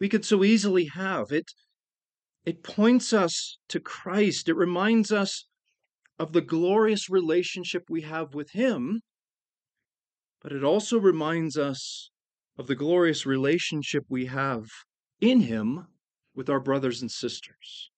we 0.00 0.08
could 0.08 0.24
so 0.24 0.44
easily 0.44 0.86
have. 0.86 1.30
It, 1.30 1.50
it 2.48 2.62
points 2.62 3.12
us 3.12 3.58
to 3.68 3.78
Christ. 3.78 4.48
It 4.48 4.54
reminds 4.54 5.12
us 5.12 5.44
of 6.18 6.32
the 6.32 6.40
glorious 6.40 7.10
relationship 7.10 7.84
we 7.90 8.00
have 8.00 8.32
with 8.32 8.52
Him, 8.52 9.02
but 10.40 10.52
it 10.52 10.64
also 10.64 10.98
reminds 10.98 11.58
us 11.58 12.10
of 12.56 12.66
the 12.66 12.74
glorious 12.74 13.26
relationship 13.26 14.04
we 14.08 14.26
have 14.26 14.64
in 15.20 15.42
Him 15.42 15.88
with 16.34 16.48
our 16.48 16.58
brothers 16.58 17.02
and 17.02 17.10
sisters. 17.10 17.90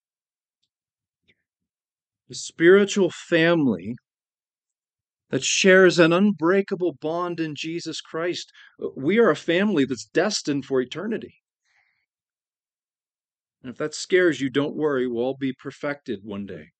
The 2.28 2.34
spiritual 2.34 3.10
family 3.10 3.94
that 5.28 5.44
shares 5.44 6.00
an 6.00 6.12
unbreakable 6.12 6.98
bond 7.00 7.38
in 7.38 7.54
Jesus 7.54 8.00
Christ. 8.00 8.50
Uh, 8.82 8.88
we 8.96 9.20
are 9.20 9.30
a 9.30 9.36
family 9.36 9.84
that's 9.84 10.06
destined 10.06 10.64
for 10.64 10.80
eternity. 10.80 11.39
And 13.62 13.70
if 13.70 13.76
that 13.78 13.94
scares 13.94 14.40
you, 14.40 14.48
don't 14.48 14.76
worry, 14.76 15.06
we'll 15.06 15.24
all 15.24 15.36
be 15.38 15.52
perfected 15.52 16.20
one 16.22 16.46
day. 16.46 16.70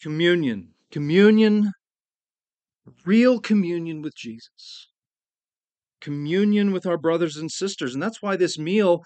Communion. 0.00 0.74
Communion, 0.90 1.72
real 3.04 3.40
communion 3.40 4.02
with 4.02 4.14
Jesus. 4.14 4.88
Communion 6.00 6.72
with 6.72 6.86
our 6.86 6.96
brothers 6.96 7.36
and 7.36 7.50
sisters. 7.50 7.94
And 7.94 8.02
that's 8.02 8.22
why 8.22 8.36
this 8.36 8.58
meal 8.58 9.02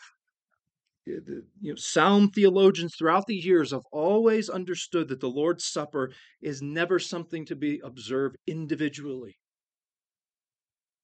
eh, 1.09 1.13
you 1.61 1.71
know, 1.71 1.75
sound 1.77 2.35
theologians 2.35 2.95
throughout 2.99 3.27
the 3.27 3.35
years 3.35 3.71
have 3.71 3.87
always 3.91 4.51
understood 4.51 5.09
that 5.09 5.21
the 5.21 5.31
Lord's 5.31 5.65
Supper 5.65 6.13
is 6.43 6.61
never 6.61 6.99
something 6.99 7.47
to 7.47 7.57
be 7.57 7.81
observed 7.83 8.37
individually. 8.47 9.39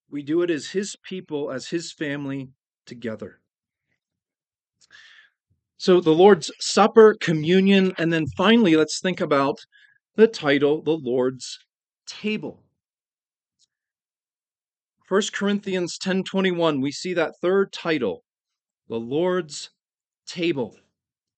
We 0.09 0.21
do 0.21 0.41
it 0.43 0.51
as 0.51 0.67
His 0.67 0.95
people, 1.03 1.51
as 1.51 1.69
His 1.69 1.91
family 1.91 2.49
together. 2.87 3.39
So 5.77 6.01
the 6.01 6.11
Lord's 6.11 6.51
Supper, 6.59 7.15
communion, 7.19 7.93
and 7.99 8.11
then 8.11 8.25
finally, 8.35 8.75
let's 8.75 8.99
think 8.99 9.21
about 9.21 9.59
the 10.15 10.27
title, 10.27 10.81
the 10.81 10.97
Lord's 10.97 11.59
Table. 12.07 12.63
1 15.07 15.21
Corinthians 15.31 15.97
10:21 15.97 16.81
we 16.81 16.91
see 16.91 17.13
that 17.13 17.39
third 17.41 17.71
title 17.71 18.25
the 18.89 18.99
Lord's 18.99 19.69
table. 20.25 20.77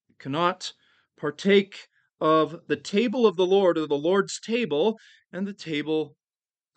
You 0.07 0.15
cannot 0.17 0.73
partake 1.17 1.87
of 2.19 2.61
the 2.67 2.75
table 2.75 3.27
of 3.27 3.35
the 3.35 3.45
Lord 3.45 3.77
or 3.77 3.87
the 3.87 3.97
Lord's 3.97 4.39
table 4.39 4.99
and 5.31 5.47
the 5.47 5.53
table 5.53 6.15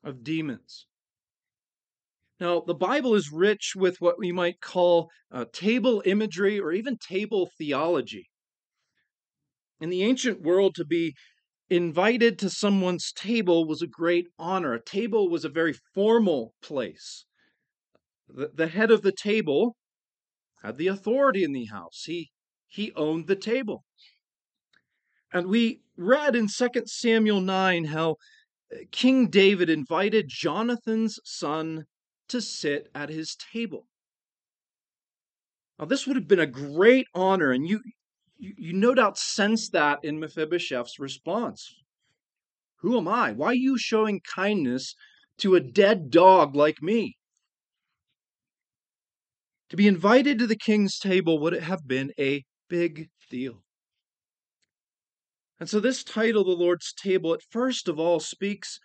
of 0.05 0.23
demons. 0.23 0.87
Now, 2.43 2.59
the 2.59 2.75
Bible 2.75 3.15
is 3.15 3.31
rich 3.31 3.75
with 3.77 4.01
what 4.01 4.19
we 4.19 4.33
might 4.33 4.61
call 4.61 5.13
uh, 5.31 5.45
table 5.53 6.03
imagery 6.05 6.59
or 6.59 6.73
even 6.73 6.99
table 6.99 7.49
theology. 7.57 8.31
In 9.81 9.91
the 9.91 10.03
ancient 10.03 10.43
world, 10.43 10.75
to 10.75 10.85
be 10.85 11.15
invited 11.71 12.41
to 12.41 12.51
someone's 12.51 13.13
table 13.13 13.65
was 13.65 13.81
a 13.81 13.87
great 13.87 14.27
honor. 14.41 14.75
A 14.75 14.83
table 14.83 15.31
was 15.31 15.45
a 15.45 15.49
very 15.49 15.73
formal 15.95 16.53
place. 16.61 17.27
The, 18.27 18.51
the 18.53 18.67
head 18.67 18.91
of 18.91 19.03
the 19.03 19.13
table 19.13 19.77
had 20.65 20.79
the 20.79 20.89
authority 20.89 21.45
in 21.45 21.53
the 21.53 21.67
house. 21.67 22.03
He 22.07 22.33
he 22.67 22.91
owned 22.95 23.29
the 23.29 23.37
table. 23.37 23.85
And 25.33 25.47
we 25.47 25.83
read 25.97 26.35
in 26.35 26.49
2 26.49 26.69
Samuel 26.87 27.41
9 27.41 27.85
how 27.85 28.17
uh, 28.73 28.79
King 28.91 29.31
David 29.31 29.71
invited 29.71 30.25
Jonathan's 30.27 31.21
son 31.25 31.85
to 32.33 32.41
sit 32.41 32.91
at 32.95 33.09
his 33.09 33.37
table. 33.53 33.87
Now, 35.79 35.87
this 35.87 36.07
would 36.07 36.17
have 36.17 36.29
been 36.29 36.41
a 36.41 36.47
great 36.47 37.07
honor, 37.15 37.51
and 37.51 37.67
you, 37.67 37.81
you, 38.37 38.55
you 38.57 38.73
no 38.73 38.95
doubt 38.95 39.19
sense 39.19 39.69
that 39.71 40.01
in 40.05 40.19
Mephibosheth's 40.19 40.99
response. 40.99 41.75
Who 42.81 42.99
am 42.99 43.09
I? 43.09 43.33
Why 43.33 43.49
are 43.49 43.55
you 43.55 43.79
showing 43.79 44.21
kindness 44.21 44.95
to 45.39 45.55
a 45.55 45.61
dead 45.61 46.11
dog 46.11 46.55
like 46.57 46.83
me? 46.83 47.17
To 49.71 49.77
be 49.77 49.89
invited 49.89 50.39
to 50.39 50.47
the 50.47 50.57
king's 50.57 50.99
table 50.99 51.39
would 51.39 51.55
have 51.55 51.87
been 51.87 52.13
a 52.19 52.45
big 52.69 53.09
deal. 53.31 53.63
And 55.59 55.69
so, 55.69 55.81
this 55.81 56.03
title, 56.03 56.45
the 56.45 56.51
Lord's 56.51 56.93
table, 56.93 57.33
it 57.35 57.43
first 57.51 57.89
of 57.89 57.99
all 57.99 58.21
speaks 58.21 58.79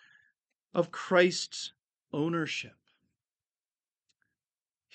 of 0.74 0.92
Christ's 0.92 1.74
ownership. 2.14 2.76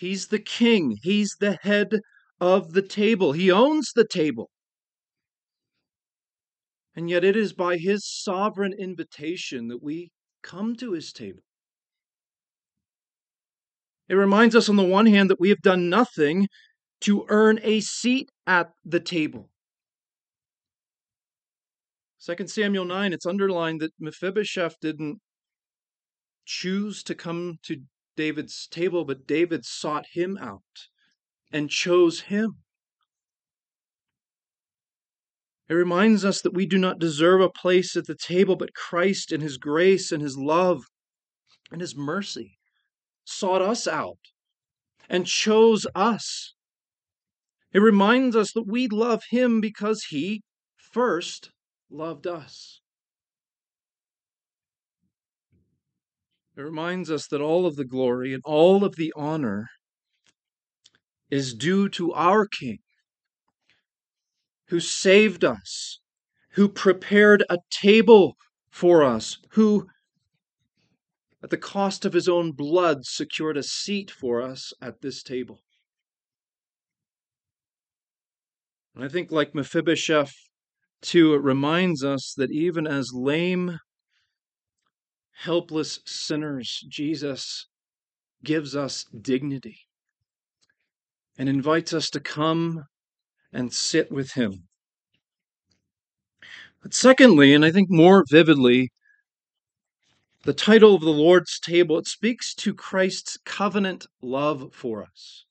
He's 0.03 0.27
the 0.27 0.41
king, 0.41 0.99
he's 1.01 1.37
the 1.39 1.61
head 1.63 2.01
of 2.41 2.73
the 2.73 2.83
table, 2.83 3.31
he 3.31 3.53
owns 3.53 3.93
the 3.95 4.05
table. 4.05 4.51
And 6.97 7.09
yet, 7.09 7.23
it 7.23 7.37
is 7.37 7.53
by 7.53 7.77
his 7.77 8.05
sovereign 8.05 8.73
invitation 8.77 9.69
that 9.69 9.81
we 9.81 10.11
come 10.43 10.75
to 10.75 10.91
his 10.91 11.13
table. 11.13 11.45
It 14.09 14.17
reminds 14.17 14.57
us, 14.57 14.69
on 14.69 14.75
the 14.75 14.83
one 14.83 15.07
hand, 15.07 15.31
that 15.31 15.39
we 15.39 15.51
have 15.51 15.63
done 15.63 15.89
nothing 15.89 16.49
to 17.03 17.25
earn 17.29 17.61
a 17.63 17.79
seat 17.79 18.29
at 18.45 18.71
the 18.85 18.99
table. 18.99 19.51
2 22.27 22.49
Samuel 22.49 22.87
9, 22.87 23.13
it's 23.13 23.25
underlined 23.25 23.81
that 23.81 23.93
Mephibosheth 24.01 24.75
didn't 24.81 25.21
choose 26.45 27.05
to 27.05 27.15
come 27.15 27.59
to 27.63 27.77
David's 28.17 28.67
table, 28.67 29.05
but 29.05 29.27
David 29.27 29.65
sought 29.65 30.07
him 30.13 30.37
out 30.39 30.89
and 31.51 31.71
chose 31.71 32.23
him. 32.23 32.59
It 35.69 35.75
reminds 35.75 36.25
us 36.25 36.43
that 36.43 36.53
we 36.53 36.67
do 36.67 36.77
not 36.77 36.99
deserve 36.99 37.41
a 37.41 37.49
place 37.49 37.97
at 37.97 38.07
the 38.07 38.15
table, 38.15 38.57
but 38.57 38.75
Christ, 38.75 39.33
in 39.33 39.41
his 39.41 39.57
grace 39.57 40.13
and 40.13 40.23
his 40.23 40.37
love 40.37 40.83
and 41.71 41.81
his 41.81 41.97
mercy, 41.97 42.59
sought 43.25 43.63
us 43.63 43.87
out 43.87 44.19
and 45.09 45.27
chose 45.27 45.87
us. 45.95 46.55
It 47.73 47.79
reminds 47.79 48.37
us 48.37 48.53
that 48.53 48.67
we 48.67 48.87
love 48.87 49.23
him 49.31 49.63
because 49.63 50.05
he 50.11 50.43
first 50.77 51.51
loved 51.89 52.27
us. 52.27 52.82
It 56.57 56.61
reminds 56.61 57.11
us 57.11 57.27
that 57.29 57.41
all 57.41 57.67
of 57.67 57.77
the 57.77 57.85
glory 57.85 58.35
and 58.35 58.43
all 58.45 58.85
of 58.85 58.97
the 58.97 59.13
honor 59.17 59.69
is 61.31 61.55
due 61.55 61.89
to 61.91 62.13
our 62.13 62.47
King 62.47 62.79
who 64.69 64.81
saved 64.81 65.45
us, 65.45 66.01
who 66.53 66.69
prepared 66.69 67.45
a 67.51 67.59
table 67.71 68.37
for 68.71 69.03
us, 69.03 69.39
who 69.51 69.87
at 71.43 71.51
the 71.51 71.59
cost 71.59 72.05
of 72.05 72.13
his 72.13 72.29
own 72.29 72.53
blood, 72.53 73.05
secured 73.05 73.57
a 73.57 73.63
seat 73.63 74.11
for 74.11 74.41
us 74.41 74.73
at 74.81 75.01
this 75.01 75.23
table. 75.23 75.59
And 78.95 79.05
I 79.05 79.09
think, 79.09 79.33
like 79.33 79.55
Mephibosheth, 79.55 80.33
too, 81.01 81.35
it 81.35 81.43
reminds 81.43 82.05
us 82.05 82.33
that 82.37 82.53
even 82.53 82.87
as 82.87 83.13
lame, 83.13 83.79
helpless 85.33 86.01
sinners, 86.05 86.85
Jesus 86.89 87.67
gives 88.45 88.75
us 88.77 89.05
dignity 89.21 89.79
and 91.39 91.49
invites 91.49 91.93
us 91.93 92.11
to 92.11 92.21
come 92.21 92.85
and 93.53 93.73
sit 93.73 94.11
with 94.11 94.33
him. 94.33 94.69
But 96.83 96.95
secondly, 96.95 97.55
and 97.55 97.65
I 97.65 97.71
think 97.71 97.89
more 97.91 98.25
vividly, 98.29 98.91
the 100.45 100.53
title 100.53 100.97
of 100.97 101.03
the 101.03 101.11
Lord's 101.11 101.61
table, 101.61 101.99
it 101.99 102.09
speaks 102.09 102.53
to 102.57 102.75
Christ's 102.75 103.39
covenant 103.45 104.07
love 104.21 104.71
for 104.73 105.05
us. 105.05 105.45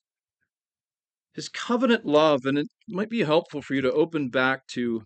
His 1.34 1.48
covenant 1.48 2.06
love, 2.06 2.42
and 2.44 2.58
it 2.58 2.68
might 2.90 3.10
be 3.10 3.24
helpful 3.24 3.62
for 3.62 3.74
you 3.74 3.82
to 3.82 3.92
open 3.94 4.30
back 4.30 4.68
to 4.68 5.04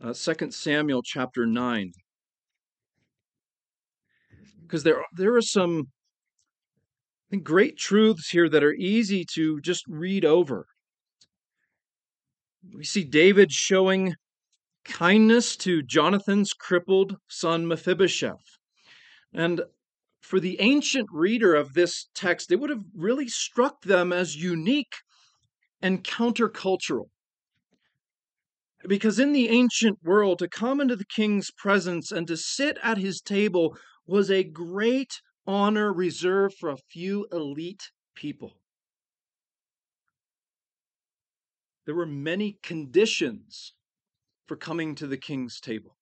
uh, 0.00 0.14
2 0.14 0.50
Samuel 0.50 1.02
chapter 1.02 1.44
9. 1.44 1.92
Because 4.64 4.82
there, 4.82 5.04
there 5.14 5.34
are 5.36 5.42
some 5.42 5.88
I 7.28 7.30
think, 7.30 7.44
great 7.44 7.78
truths 7.78 8.30
here 8.30 8.48
that 8.48 8.64
are 8.64 8.74
easy 8.74 9.24
to 9.34 9.60
just 9.60 9.84
read 9.86 10.24
over. 10.24 10.66
We 12.74 12.84
see 12.84 13.04
David 13.04 13.52
showing 13.52 14.14
kindness 14.84 15.56
to 15.58 15.82
Jonathan's 15.82 16.52
crippled 16.52 17.16
son 17.28 17.66
Mephibosheth. 17.66 18.58
And 19.32 19.62
for 20.20 20.40
the 20.40 20.60
ancient 20.60 21.08
reader 21.12 21.54
of 21.54 21.74
this 21.74 22.08
text, 22.14 22.50
it 22.50 22.56
would 22.56 22.70
have 22.70 22.84
really 22.94 23.28
struck 23.28 23.82
them 23.82 24.12
as 24.12 24.36
unique 24.36 24.94
and 25.82 26.02
countercultural. 26.02 27.06
Because 28.86 29.18
in 29.18 29.32
the 29.32 29.48
ancient 29.48 29.98
world, 30.02 30.38
to 30.38 30.48
come 30.48 30.80
into 30.80 30.96
the 30.96 31.06
king's 31.06 31.50
presence 31.50 32.10
and 32.10 32.26
to 32.26 32.36
sit 32.36 32.78
at 32.82 32.98
his 32.98 33.20
table 33.20 33.76
was 34.06 34.30
a 34.30 34.44
great 34.44 35.20
honor 35.46 35.92
reserved 35.92 36.56
for 36.58 36.70
a 36.70 36.76
few 36.76 37.26
elite 37.32 37.90
people. 38.14 38.58
There 41.86 41.94
were 41.94 42.06
many 42.06 42.58
conditions 42.62 43.74
for 44.46 44.56
coming 44.56 44.94
to 44.96 45.06
the 45.06 45.18
king's 45.18 45.60
table. 45.60 45.96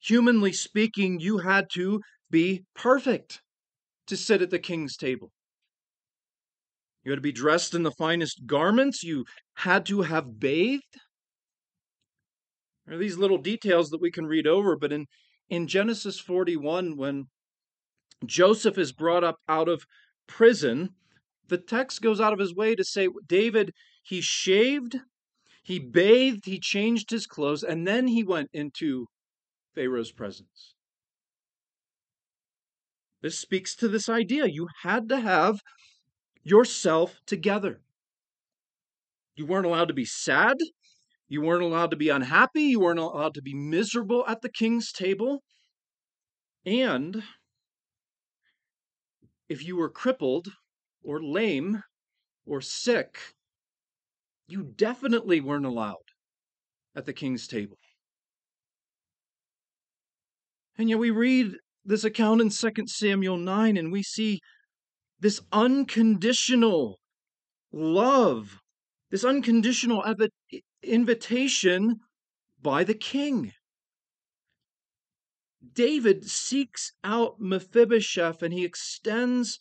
Humanly 0.00 0.52
speaking, 0.52 1.20
you 1.20 1.38
had 1.38 1.68
to 1.74 2.00
be 2.30 2.64
perfect 2.74 3.42
to 4.06 4.16
sit 4.16 4.42
at 4.42 4.50
the 4.50 4.58
king's 4.58 4.96
table. 4.96 5.30
You 7.04 7.12
had 7.12 7.16
to 7.16 7.22
be 7.22 7.32
dressed 7.32 7.74
in 7.74 7.82
the 7.82 7.92
finest 7.92 8.46
garments. 8.46 9.02
You 9.02 9.24
had 9.54 9.86
to 9.86 10.02
have 10.02 10.38
bathed. 10.38 11.00
There 12.86 12.96
are 12.96 12.98
these 12.98 13.16
little 13.16 13.38
details 13.38 13.90
that 13.90 14.00
we 14.00 14.10
can 14.10 14.26
read 14.26 14.46
over, 14.46 14.76
but 14.76 14.92
in, 14.92 15.06
in 15.50 15.66
Genesis 15.66 16.18
41, 16.20 16.96
when 16.96 17.26
Joseph 18.24 18.78
is 18.78 18.92
brought 18.92 19.24
up 19.24 19.36
out 19.48 19.68
of 19.68 19.84
prison, 20.26 20.90
the 21.48 21.58
text 21.58 22.00
goes 22.00 22.20
out 22.20 22.32
of 22.32 22.38
his 22.38 22.54
way 22.54 22.76
to 22.76 22.84
say 22.84 23.08
David, 23.26 23.72
he 24.02 24.20
shaved, 24.20 24.96
he 25.62 25.78
bathed, 25.80 26.46
he 26.46 26.60
changed 26.60 27.10
his 27.10 27.26
clothes, 27.26 27.64
and 27.64 27.86
then 27.86 28.06
he 28.06 28.22
went 28.22 28.48
into 28.52 29.06
Pharaoh's 29.74 30.12
presence. 30.12 30.74
This 33.22 33.38
speaks 33.38 33.74
to 33.76 33.88
this 33.88 34.08
idea. 34.08 34.46
You 34.46 34.68
had 34.82 35.08
to 35.10 35.20
have 35.20 35.60
yourself 36.42 37.20
together. 37.26 37.80
You 39.36 39.46
weren't 39.46 39.66
allowed 39.66 39.88
to 39.88 39.94
be 39.94 40.04
sad. 40.04 40.56
You 41.30 41.42
weren't 41.42 41.62
allowed 41.62 41.92
to 41.92 41.96
be 41.96 42.08
unhappy. 42.08 42.64
You 42.64 42.80
weren't 42.80 42.98
allowed 42.98 43.34
to 43.34 43.42
be 43.42 43.54
miserable 43.54 44.24
at 44.26 44.42
the 44.42 44.48
king's 44.50 44.90
table. 44.90 45.44
And 46.66 47.22
if 49.48 49.64
you 49.64 49.76
were 49.76 49.88
crippled 49.88 50.48
or 51.04 51.22
lame 51.22 51.84
or 52.44 52.60
sick, 52.60 53.16
you 54.48 54.72
definitely 54.74 55.40
weren't 55.40 55.64
allowed 55.64 56.08
at 56.96 57.06
the 57.06 57.12
king's 57.12 57.46
table. 57.46 57.78
And 60.76 60.90
yet 60.90 60.98
we 60.98 61.10
read 61.10 61.52
this 61.84 62.02
account 62.02 62.40
in 62.40 62.50
2 62.50 62.86
Samuel 62.88 63.36
9 63.36 63.76
and 63.76 63.92
we 63.92 64.02
see 64.02 64.40
this 65.20 65.40
unconditional 65.52 66.98
love, 67.72 68.58
this 69.12 69.24
unconditional 69.24 70.02
invitation 70.82 72.00
by 72.60 72.84
the 72.84 72.94
king. 72.94 73.52
David 75.72 76.24
seeks 76.24 76.92
out 77.04 77.40
Mephibosheth 77.40 78.42
and 78.42 78.52
he 78.52 78.64
extends 78.64 79.58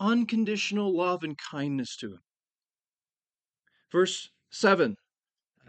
unconditional 0.00 0.94
love 0.96 1.22
and 1.22 1.36
kindness 1.38 1.96
to 1.96 2.12
him. 2.12 2.20
Verse 3.90 4.30
7 4.50 4.96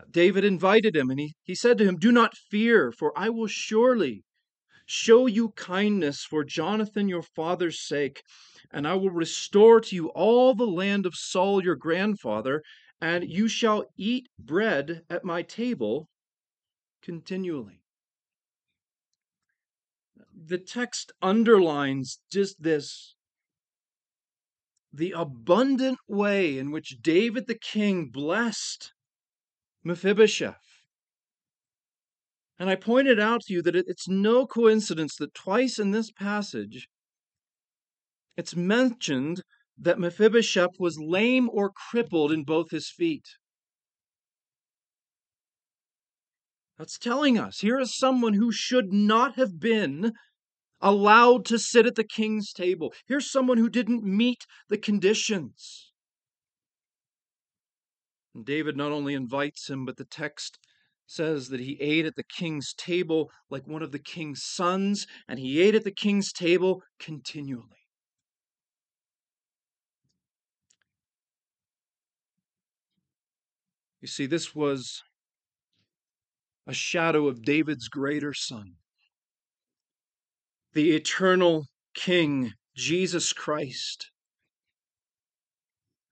David 0.09 0.43
invited 0.43 0.95
him 0.95 1.09
and 1.09 1.19
he, 1.19 1.35
he 1.43 1.55
said 1.55 1.77
to 1.77 1.85
him, 1.85 1.97
Do 1.97 2.11
not 2.11 2.35
fear, 2.35 2.91
for 2.91 3.17
I 3.17 3.29
will 3.29 3.47
surely 3.47 4.23
show 4.85 5.27
you 5.27 5.49
kindness 5.49 6.23
for 6.23 6.43
Jonathan 6.43 7.07
your 7.07 7.21
father's 7.21 7.79
sake, 7.79 8.23
and 8.71 8.87
I 8.87 8.95
will 8.95 9.11
restore 9.11 9.79
to 9.81 9.95
you 9.95 10.09
all 10.09 10.55
the 10.55 10.65
land 10.65 11.05
of 11.05 11.15
Saul 11.15 11.63
your 11.63 11.75
grandfather, 11.75 12.63
and 13.03 13.29
you 13.29 13.49
shall 13.49 13.83
eat 13.97 14.29
bread 14.39 15.03
at 15.09 15.25
my 15.25 15.41
table 15.41 16.07
continually. 17.01 17.81
The 20.33 20.57
text 20.57 21.11
underlines 21.21 22.21
just 22.31 22.63
this 22.63 23.15
the 24.93 25.11
abundant 25.11 25.97
way 26.07 26.57
in 26.57 26.71
which 26.71 27.01
David 27.01 27.47
the 27.47 27.59
king 27.59 28.07
blessed 28.07 28.93
Mephibosheth. 29.83 30.85
And 32.57 32.69
I 32.69 32.75
pointed 32.75 33.19
out 33.19 33.41
to 33.41 33.53
you 33.53 33.61
that 33.63 33.75
it's 33.75 34.07
no 34.07 34.47
coincidence 34.47 35.17
that 35.17 35.33
twice 35.33 35.77
in 35.77 35.91
this 35.91 36.09
passage 36.09 36.87
it's 38.37 38.55
mentioned 38.55 39.43
that 39.77 39.99
Mephibosheth 39.99 40.79
was 40.79 40.99
lame 40.99 41.49
or 41.51 41.71
crippled 41.71 42.31
in 42.31 42.43
both 42.43 42.71
his 42.71 42.89
feet. 42.89 43.27
That's 46.77 46.97
telling 46.97 47.37
us 47.37 47.59
here 47.59 47.79
is 47.79 47.97
someone 47.97 48.33
who 48.33 48.51
should 48.51 48.91
not 48.91 49.35
have 49.35 49.59
been 49.59 50.13
allowed 50.81 51.45
to 51.45 51.57
sit 51.57 51.85
at 51.85 51.95
the 51.95 52.03
king's 52.03 52.51
table. 52.51 52.93
Here's 53.07 53.31
someone 53.31 53.57
who 53.57 53.69
didn't 53.69 54.03
meet 54.03 54.45
the 54.69 54.77
conditions. 54.77 55.91
And 58.35 58.45
David 58.45 58.75
not 58.75 58.91
only 58.91 59.13
invites 59.13 59.69
him, 59.69 59.85
but 59.85 59.97
the 59.97 60.05
text 60.05 60.57
says 61.05 61.49
that 61.49 61.59
he 61.59 61.77
ate 61.79 62.05
at 62.05 62.15
the 62.15 62.23
king's 62.23 62.73
table 62.73 63.29
like 63.49 63.67
one 63.67 63.83
of 63.83 63.91
the 63.91 63.99
king's 63.99 64.43
sons, 64.43 65.05
and 65.27 65.39
he 65.39 65.61
ate 65.61 65.75
at 65.75 65.83
the 65.83 65.91
king's 65.91 66.33
table 66.33 66.81
continually. 66.99 67.82
You 74.03 74.07
see, 74.07 74.25
this 74.25 74.53
was 74.53 75.01
a 76.67 76.73
shadow 76.73 77.29
of 77.29 77.41
David's 77.41 77.87
greater 77.87 78.33
son 78.33 78.73
the 80.73 80.91
eternal 80.91 81.67
King, 81.93 82.51
Jesus 82.75 83.31
Christ. 83.31 84.11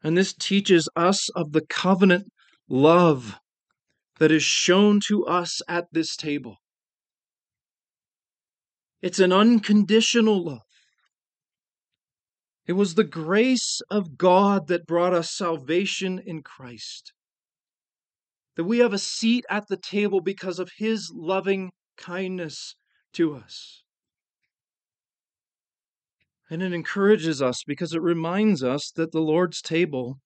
And 0.02 0.18
this 0.18 0.32
teaches 0.32 0.88
us 0.96 1.28
of 1.36 1.52
the 1.52 1.66
covenant 1.66 2.32
love 2.70 3.36
that 4.20 4.32
is 4.32 4.44
shown 4.44 5.02
to 5.08 5.26
us 5.26 5.62
at 5.68 5.88
this 5.92 6.16
table. 6.16 6.60
It's 9.02 9.20
an 9.20 9.34
unconditional 9.34 10.46
love. 10.46 10.62
It 12.68 12.74
was 12.74 12.96
the 12.96 13.04
grace 13.04 13.82
of 13.90 14.18
God 14.18 14.68
that 14.68 14.88
brought 14.88 15.14
us 15.14 15.36
salvation 15.36 16.22
in 16.26 16.42
Christ. 16.42 17.12
That 18.56 18.66
we 18.66 18.80
have 18.80 18.94
a 18.94 18.98
seat 18.98 19.46
at 19.50 19.68
the 19.70 19.78
table 19.78 20.22
because 20.22 20.60
of 20.60 20.70
His 20.78 21.12
loving 21.14 21.72
kindness 21.98 22.76
to 23.14 23.36
us. 23.36 23.84
And 26.50 26.62
it 26.62 26.74
encourages 26.74 27.42
us 27.42 27.64
because 27.66 27.94
it 27.94 28.02
reminds 28.02 28.62
us 28.62 28.92
that 28.96 29.14
the 29.14 29.22
Lord's 29.22 29.62
table 29.62 30.18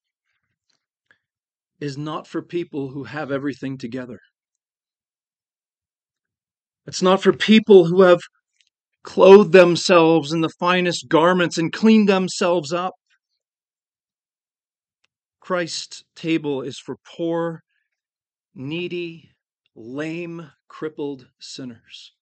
is 1.80 1.98
not 1.98 2.26
for 2.26 2.42
people 2.42 2.90
who 2.90 3.04
have 3.04 3.32
everything 3.32 3.78
together. 3.78 4.20
It's 6.88 7.02
not 7.02 7.22
for 7.22 7.34
people 7.34 7.86
who 7.86 8.02
have 8.02 8.22
clothed 9.04 9.52
themselves 9.52 10.32
in 10.32 10.42
the 10.42 10.54
finest 10.60 11.08
garments 11.08 11.58
and 11.58 11.72
cleaned 11.72 12.10
themselves 12.10 12.74
up. 12.74 12.94
Christ's 15.40 16.04
table 16.16 16.64
is 16.64 16.80
for 16.80 16.98
poor, 17.16 17.62
needy, 18.56 19.32
lame, 19.76 20.52
crippled 20.68 21.28
sinners. 21.39 22.13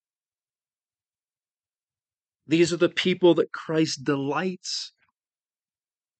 These 2.45 2.73
are 2.73 2.77
the 2.77 2.89
people 2.89 3.33
that 3.35 3.53
Christ 3.53 4.03
delights 4.03 4.91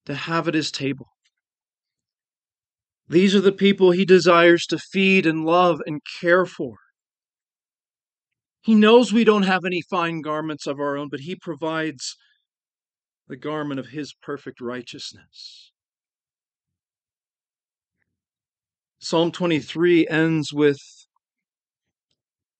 to 0.05 0.15
have 0.15 0.47
at 0.47 0.53
his 0.53 0.71
table. 0.71 1.07
These 3.09 3.35
are 3.35 3.41
the 3.41 3.51
people 3.51 3.91
he 3.91 4.05
desires 4.05 4.65
to 4.67 4.77
feed 4.77 5.25
and 5.25 5.45
love 5.45 5.81
and 5.85 6.01
care 6.21 6.45
for. 6.45 6.77
He 8.61 8.75
knows 8.75 9.11
we 9.11 9.25
don't 9.25 9.43
have 9.43 9.65
any 9.65 9.81
fine 9.81 10.21
garments 10.21 10.65
of 10.65 10.79
our 10.79 10.95
own, 10.95 11.09
but 11.09 11.21
he 11.21 11.35
provides 11.35 12.15
the 13.27 13.35
garment 13.35 13.79
of 13.79 13.87
his 13.87 14.13
perfect 14.13 14.61
righteousness. 14.61 15.72
Psalm 19.03 19.31
23 19.31 20.07
ends 20.07 20.53
with 20.53 20.79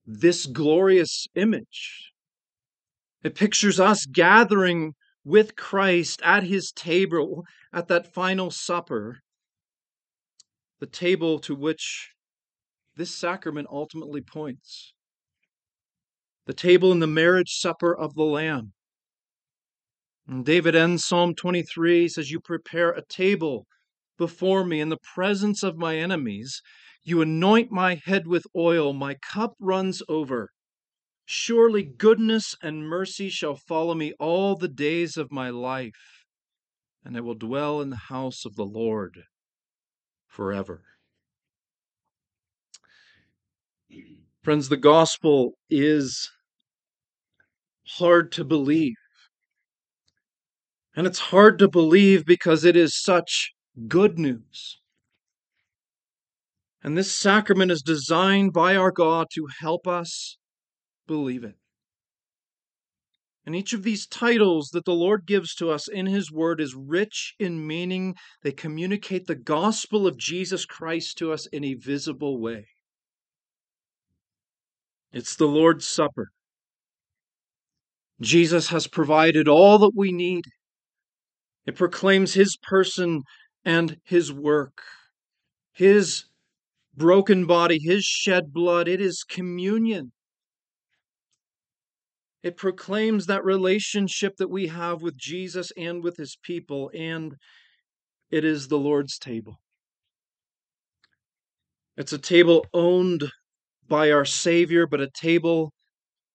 this 0.06 0.46
glorious 0.46 1.26
image 1.36 2.14
it 3.24 3.36
pictures 3.36 3.80
us 3.80 4.06
gathering 4.06 4.94
with 5.24 5.56
Christ 5.56 6.22
at 6.24 6.44
his 6.44 6.72
table 6.74 7.46
at 7.72 7.88
that 7.88 8.14
final 8.14 8.52
supper, 8.52 9.22
the 10.80 10.86
table 10.86 11.40
to 11.40 11.56
which 11.56 12.12
this 12.98 13.16
sacrament 13.16 13.68
ultimately 13.72 14.20
points. 14.20 14.94
The 16.46 16.54
table 16.54 16.92
in 16.92 17.00
the 17.00 17.08
marriage 17.08 17.58
supper 17.58 17.96
of 17.96 18.16
the 18.16 18.24
Lamb. 18.24 18.74
And 20.28 20.46
David 20.46 20.76
ends 20.76 21.06
Psalm 21.06 21.36
23 21.36 22.10
says, 22.10 22.30
You 22.30 22.42
prepare 22.42 22.92
a 22.92 23.06
table 23.06 23.66
before 24.18 24.66
me 24.66 24.80
in 24.80 24.90
the 24.90 24.98
presence 25.14 25.64
of 25.64 25.78
my 25.78 25.98
enemies. 25.98 26.62
You 27.04 27.22
anoint 27.22 27.72
my 27.72 28.00
head 28.06 28.28
with 28.28 28.46
oil, 28.56 28.94
my 28.94 29.16
cup 29.16 29.54
runs 29.60 30.02
over. 30.08 30.50
Surely 31.26 31.84
goodness 31.84 32.56
and 32.62 32.88
mercy 32.88 33.30
shall 33.30 33.56
follow 33.56 33.94
me 33.94 34.14
all 34.20 34.56
the 34.56 34.68
days 34.68 35.18
of 35.18 35.32
my 35.32 35.50
life, 35.50 36.26
and 37.04 37.16
I 37.16 37.22
will 37.22 37.36
dwell 37.36 37.82
in 37.82 37.90
the 37.90 37.96
house 38.10 38.46
of 38.46 38.56
the 38.56 38.66
Lord 38.66 39.24
forever. 40.28 40.84
Friends, 44.42 44.68
the 44.68 44.78
gospel 44.78 45.54
is 45.70 46.30
hard 47.88 48.32
to 48.34 48.44
believe. 48.44 48.96
And 50.96 51.08
it's 51.08 51.20
hard 51.20 51.58
to 51.60 51.68
believe 51.68 52.26
because 52.26 52.64
it 52.64 52.76
is 52.76 53.02
such 53.02 53.54
good 53.88 54.18
news. 54.20 54.80
And 56.84 56.98
this 56.98 57.14
sacrament 57.14 57.72
is 57.72 57.82
designed 57.82 58.54
by 58.54 58.76
our 58.76 58.92
God 58.92 59.28
to 59.34 59.48
help 59.60 59.88
us 59.88 60.38
believe 61.08 61.44
it. 61.44 61.56
And 63.46 63.56
each 63.56 63.74
of 63.74 63.84
these 63.84 64.08
titles 64.08 64.70
that 64.70 64.86
the 64.86 64.94
Lord 64.94 65.26
gives 65.26 65.54
to 65.56 65.70
us 65.70 65.88
in 65.88 66.06
His 66.06 66.32
Word 66.32 66.62
is 66.62 66.76
rich 66.76 67.34
in 67.40 67.66
meaning. 67.66 68.16
They 68.42 68.54
communicate 68.54 69.28
the 69.28 69.36
gospel 69.36 70.08
of 70.08 70.18
Jesus 70.18 70.66
Christ 70.66 71.18
to 71.18 71.34
us 71.34 71.46
in 71.48 71.64
a 71.64 71.74
visible 71.74 72.40
way. 72.40 72.68
It's 75.12 75.36
the 75.36 75.48
Lord's 75.48 75.88
Supper. 75.88 76.30
Jesus 78.22 78.70
has 78.70 78.88
provided 78.88 79.48
all 79.48 79.78
that 79.80 79.92
we 79.96 80.12
need. 80.12 80.46
It 81.66 81.76
proclaims 81.76 82.34
His 82.34 82.58
person 82.58 83.24
and 83.66 83.98
His 84.04 84.32
work, 84.32 84.82
His 85.72 86.26
broken 86.96 87.46
body, 87.46 87.80
His 87.80 88.04
shed 88.04 88.54
blood. 88.54 88.88
It 88.88 89.02
is 89.02 89.24
communion. 89.24 90.12
It 92.44 92.58
proclaims 92.58 93.26
that 93.26 93.46
relationship 93.46 94.36
that 94.36 94.50
we 94.50 94.68
have 94.68 95.02
with 95.02 95.16
Jesus 95.18 95.72
and 95.78 96.04
with 96.04 96.18
his 96.18 96.38
people, 96.44 96.92
and 96.94 97.36
it 98.30 98.44
is 98.44 98.68
the 98.68 98.78
Lord's 98.78 99.18
table. 99.18 99.62
It's 101.96 102.12
a 102.12 102.18
table 102.18 102.66
owned 102.74 103.32
by 103.88 104.12
our 104.12 104.26
Savior, 104.26 104.86
but 104.86 105.00
a 105.00 105.10
table 105.10 105.72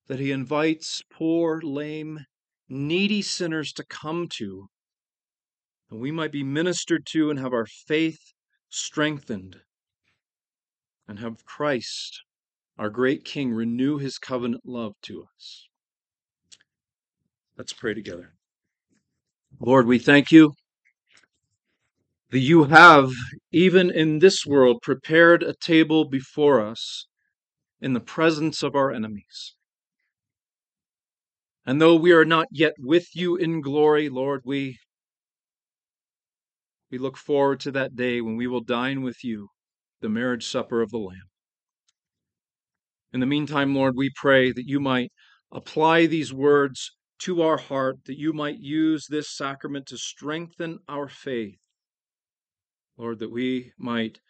that 0.07 0.19
he 0.19 0.31
invites 0.31 1.03
poor, 1.13 1.61
lame, 1.61 2.21
needy 2.71 3.21
sinners 3.21 3.73
to 3.75 3.85
come 3.85 4.29
to, 4.39 4.69
that 5.91 5.97
we 5.97 6.11
might 6.11 6.33
be 6.33 6.43
ministered 6.45 7.07
to 7.07 7.31
and 7.31 7.39
have 7.39 7.53
our 7.53 7.67
faith 7.67 8.19
strengthened, 8.69 9.57
and 11.07 11.19
have 11.19 11.45
Christ, 11.45 12.21
our 12.79 12.91
great 12.91 13.25
King, 13.25 13.53
renew 13.53 13.99
his 13.99 14.19
covenant 14.19 14.63
love 14.67 14.93
to 15.03 15.25
us. 15.35 15.69
Let's 17.57 17.73
pray 17.73 17.95
together. 17.95 18.35
Lord, 19.59 19.87
we 19.87 19.99
thank 19.99 20.31
you 20.31 20.53
that 22.31 22.39
you 22.41 22.65
have, 22.65 23.11
even 23.51 23.91
in 23.91 24.19
this 24.19 24.45
world, 24.45 24.83
prepared 24.83 25.43
a 25.43 25.55
table 25.55 26.05
before 26.05 26.61
us 26.65 27.07
in 27.81 27.95
the 27.95 28.01
presence 28.01 28.63
of 28.63 28.75
our 28.75 28.93
enemies. 28.93 29.55
And 31.65 31.81
though 31.81 31.97
we 31.97 32.13
are 32.13 32.25
not 32.25 32.49
yet 32.51 32.75
with 32.79 33.07
you 33.15 33.37
in 33.37 33.61
glory, 33.61 34.09
Lord, 34.09 34.43
we, 34.45 34.79
we 36.91 36.99
look 36.99 37.17
forward 37.17 37.61
to 37.61 37.71
that 37.73 37.97
day 37.97 38.21
when 38.21 38.37
we 38.37 38.47
will 38.47 38.61
dine 38.61 39.03
with 39.03 39.23
you, 39.23 39.49
the 40.01 40.09
marriage 40.09 40.47
supper 40.47 40.81
of 40.81 40.91
the 40.91 40.99
Lamb. 40.99 41.29
In 43.13 43.21
the 43.21 43.27
meantime, 43.27 43.75
Lord, 43.75 43.95
we 43.97 44.11
pray 44.15 44.53
that 44.53 44.67
you 44.67 44.81
might 44.81 45.11
apply 45.53 46.07
these 46.07 46.33
words 46.33 46.93
to 47.21 47.43
our 47.43 47.57
heart 47.57 48.05
that 48.07 48.19
you 48.19 48.33
might 48.33 48.61
use 48.61 49.07
this 49.07 49.35
sacrament 49.35 49.87
to 49.87 49.99
strengthen 49.99 50.79
our 50.89 51.09
faith. 51.09 51.59
Lord, 52.97 53.19
that 53.21 53.31
we 53.31 53.73
might 53.79 54.21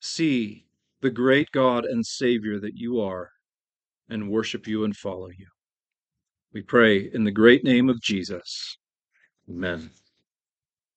see 0.00 0.66
the 1.00 1.10
great 1.10 1.50
God 1.52 1.84
and 1.84 2.04
Savior 2.04 2.58
that 2.60 2.76
you 2.76 3.00
are 3.00 3.30
and 4.08 4.30
worship 4.30 4.66
you 4.66 4.84
and 4.84 4.96
follow 4.96 5.28
you. 5.28 5.46
We 6.52 6.62
pray 6.62 7.10
in 7.12 7.24
the 7.24 7.30
great 7.30 7.62
name 7.62 7.88
of 7.88 8.00
Jesus. 8.00 8.78
Amen. 9.48 9.90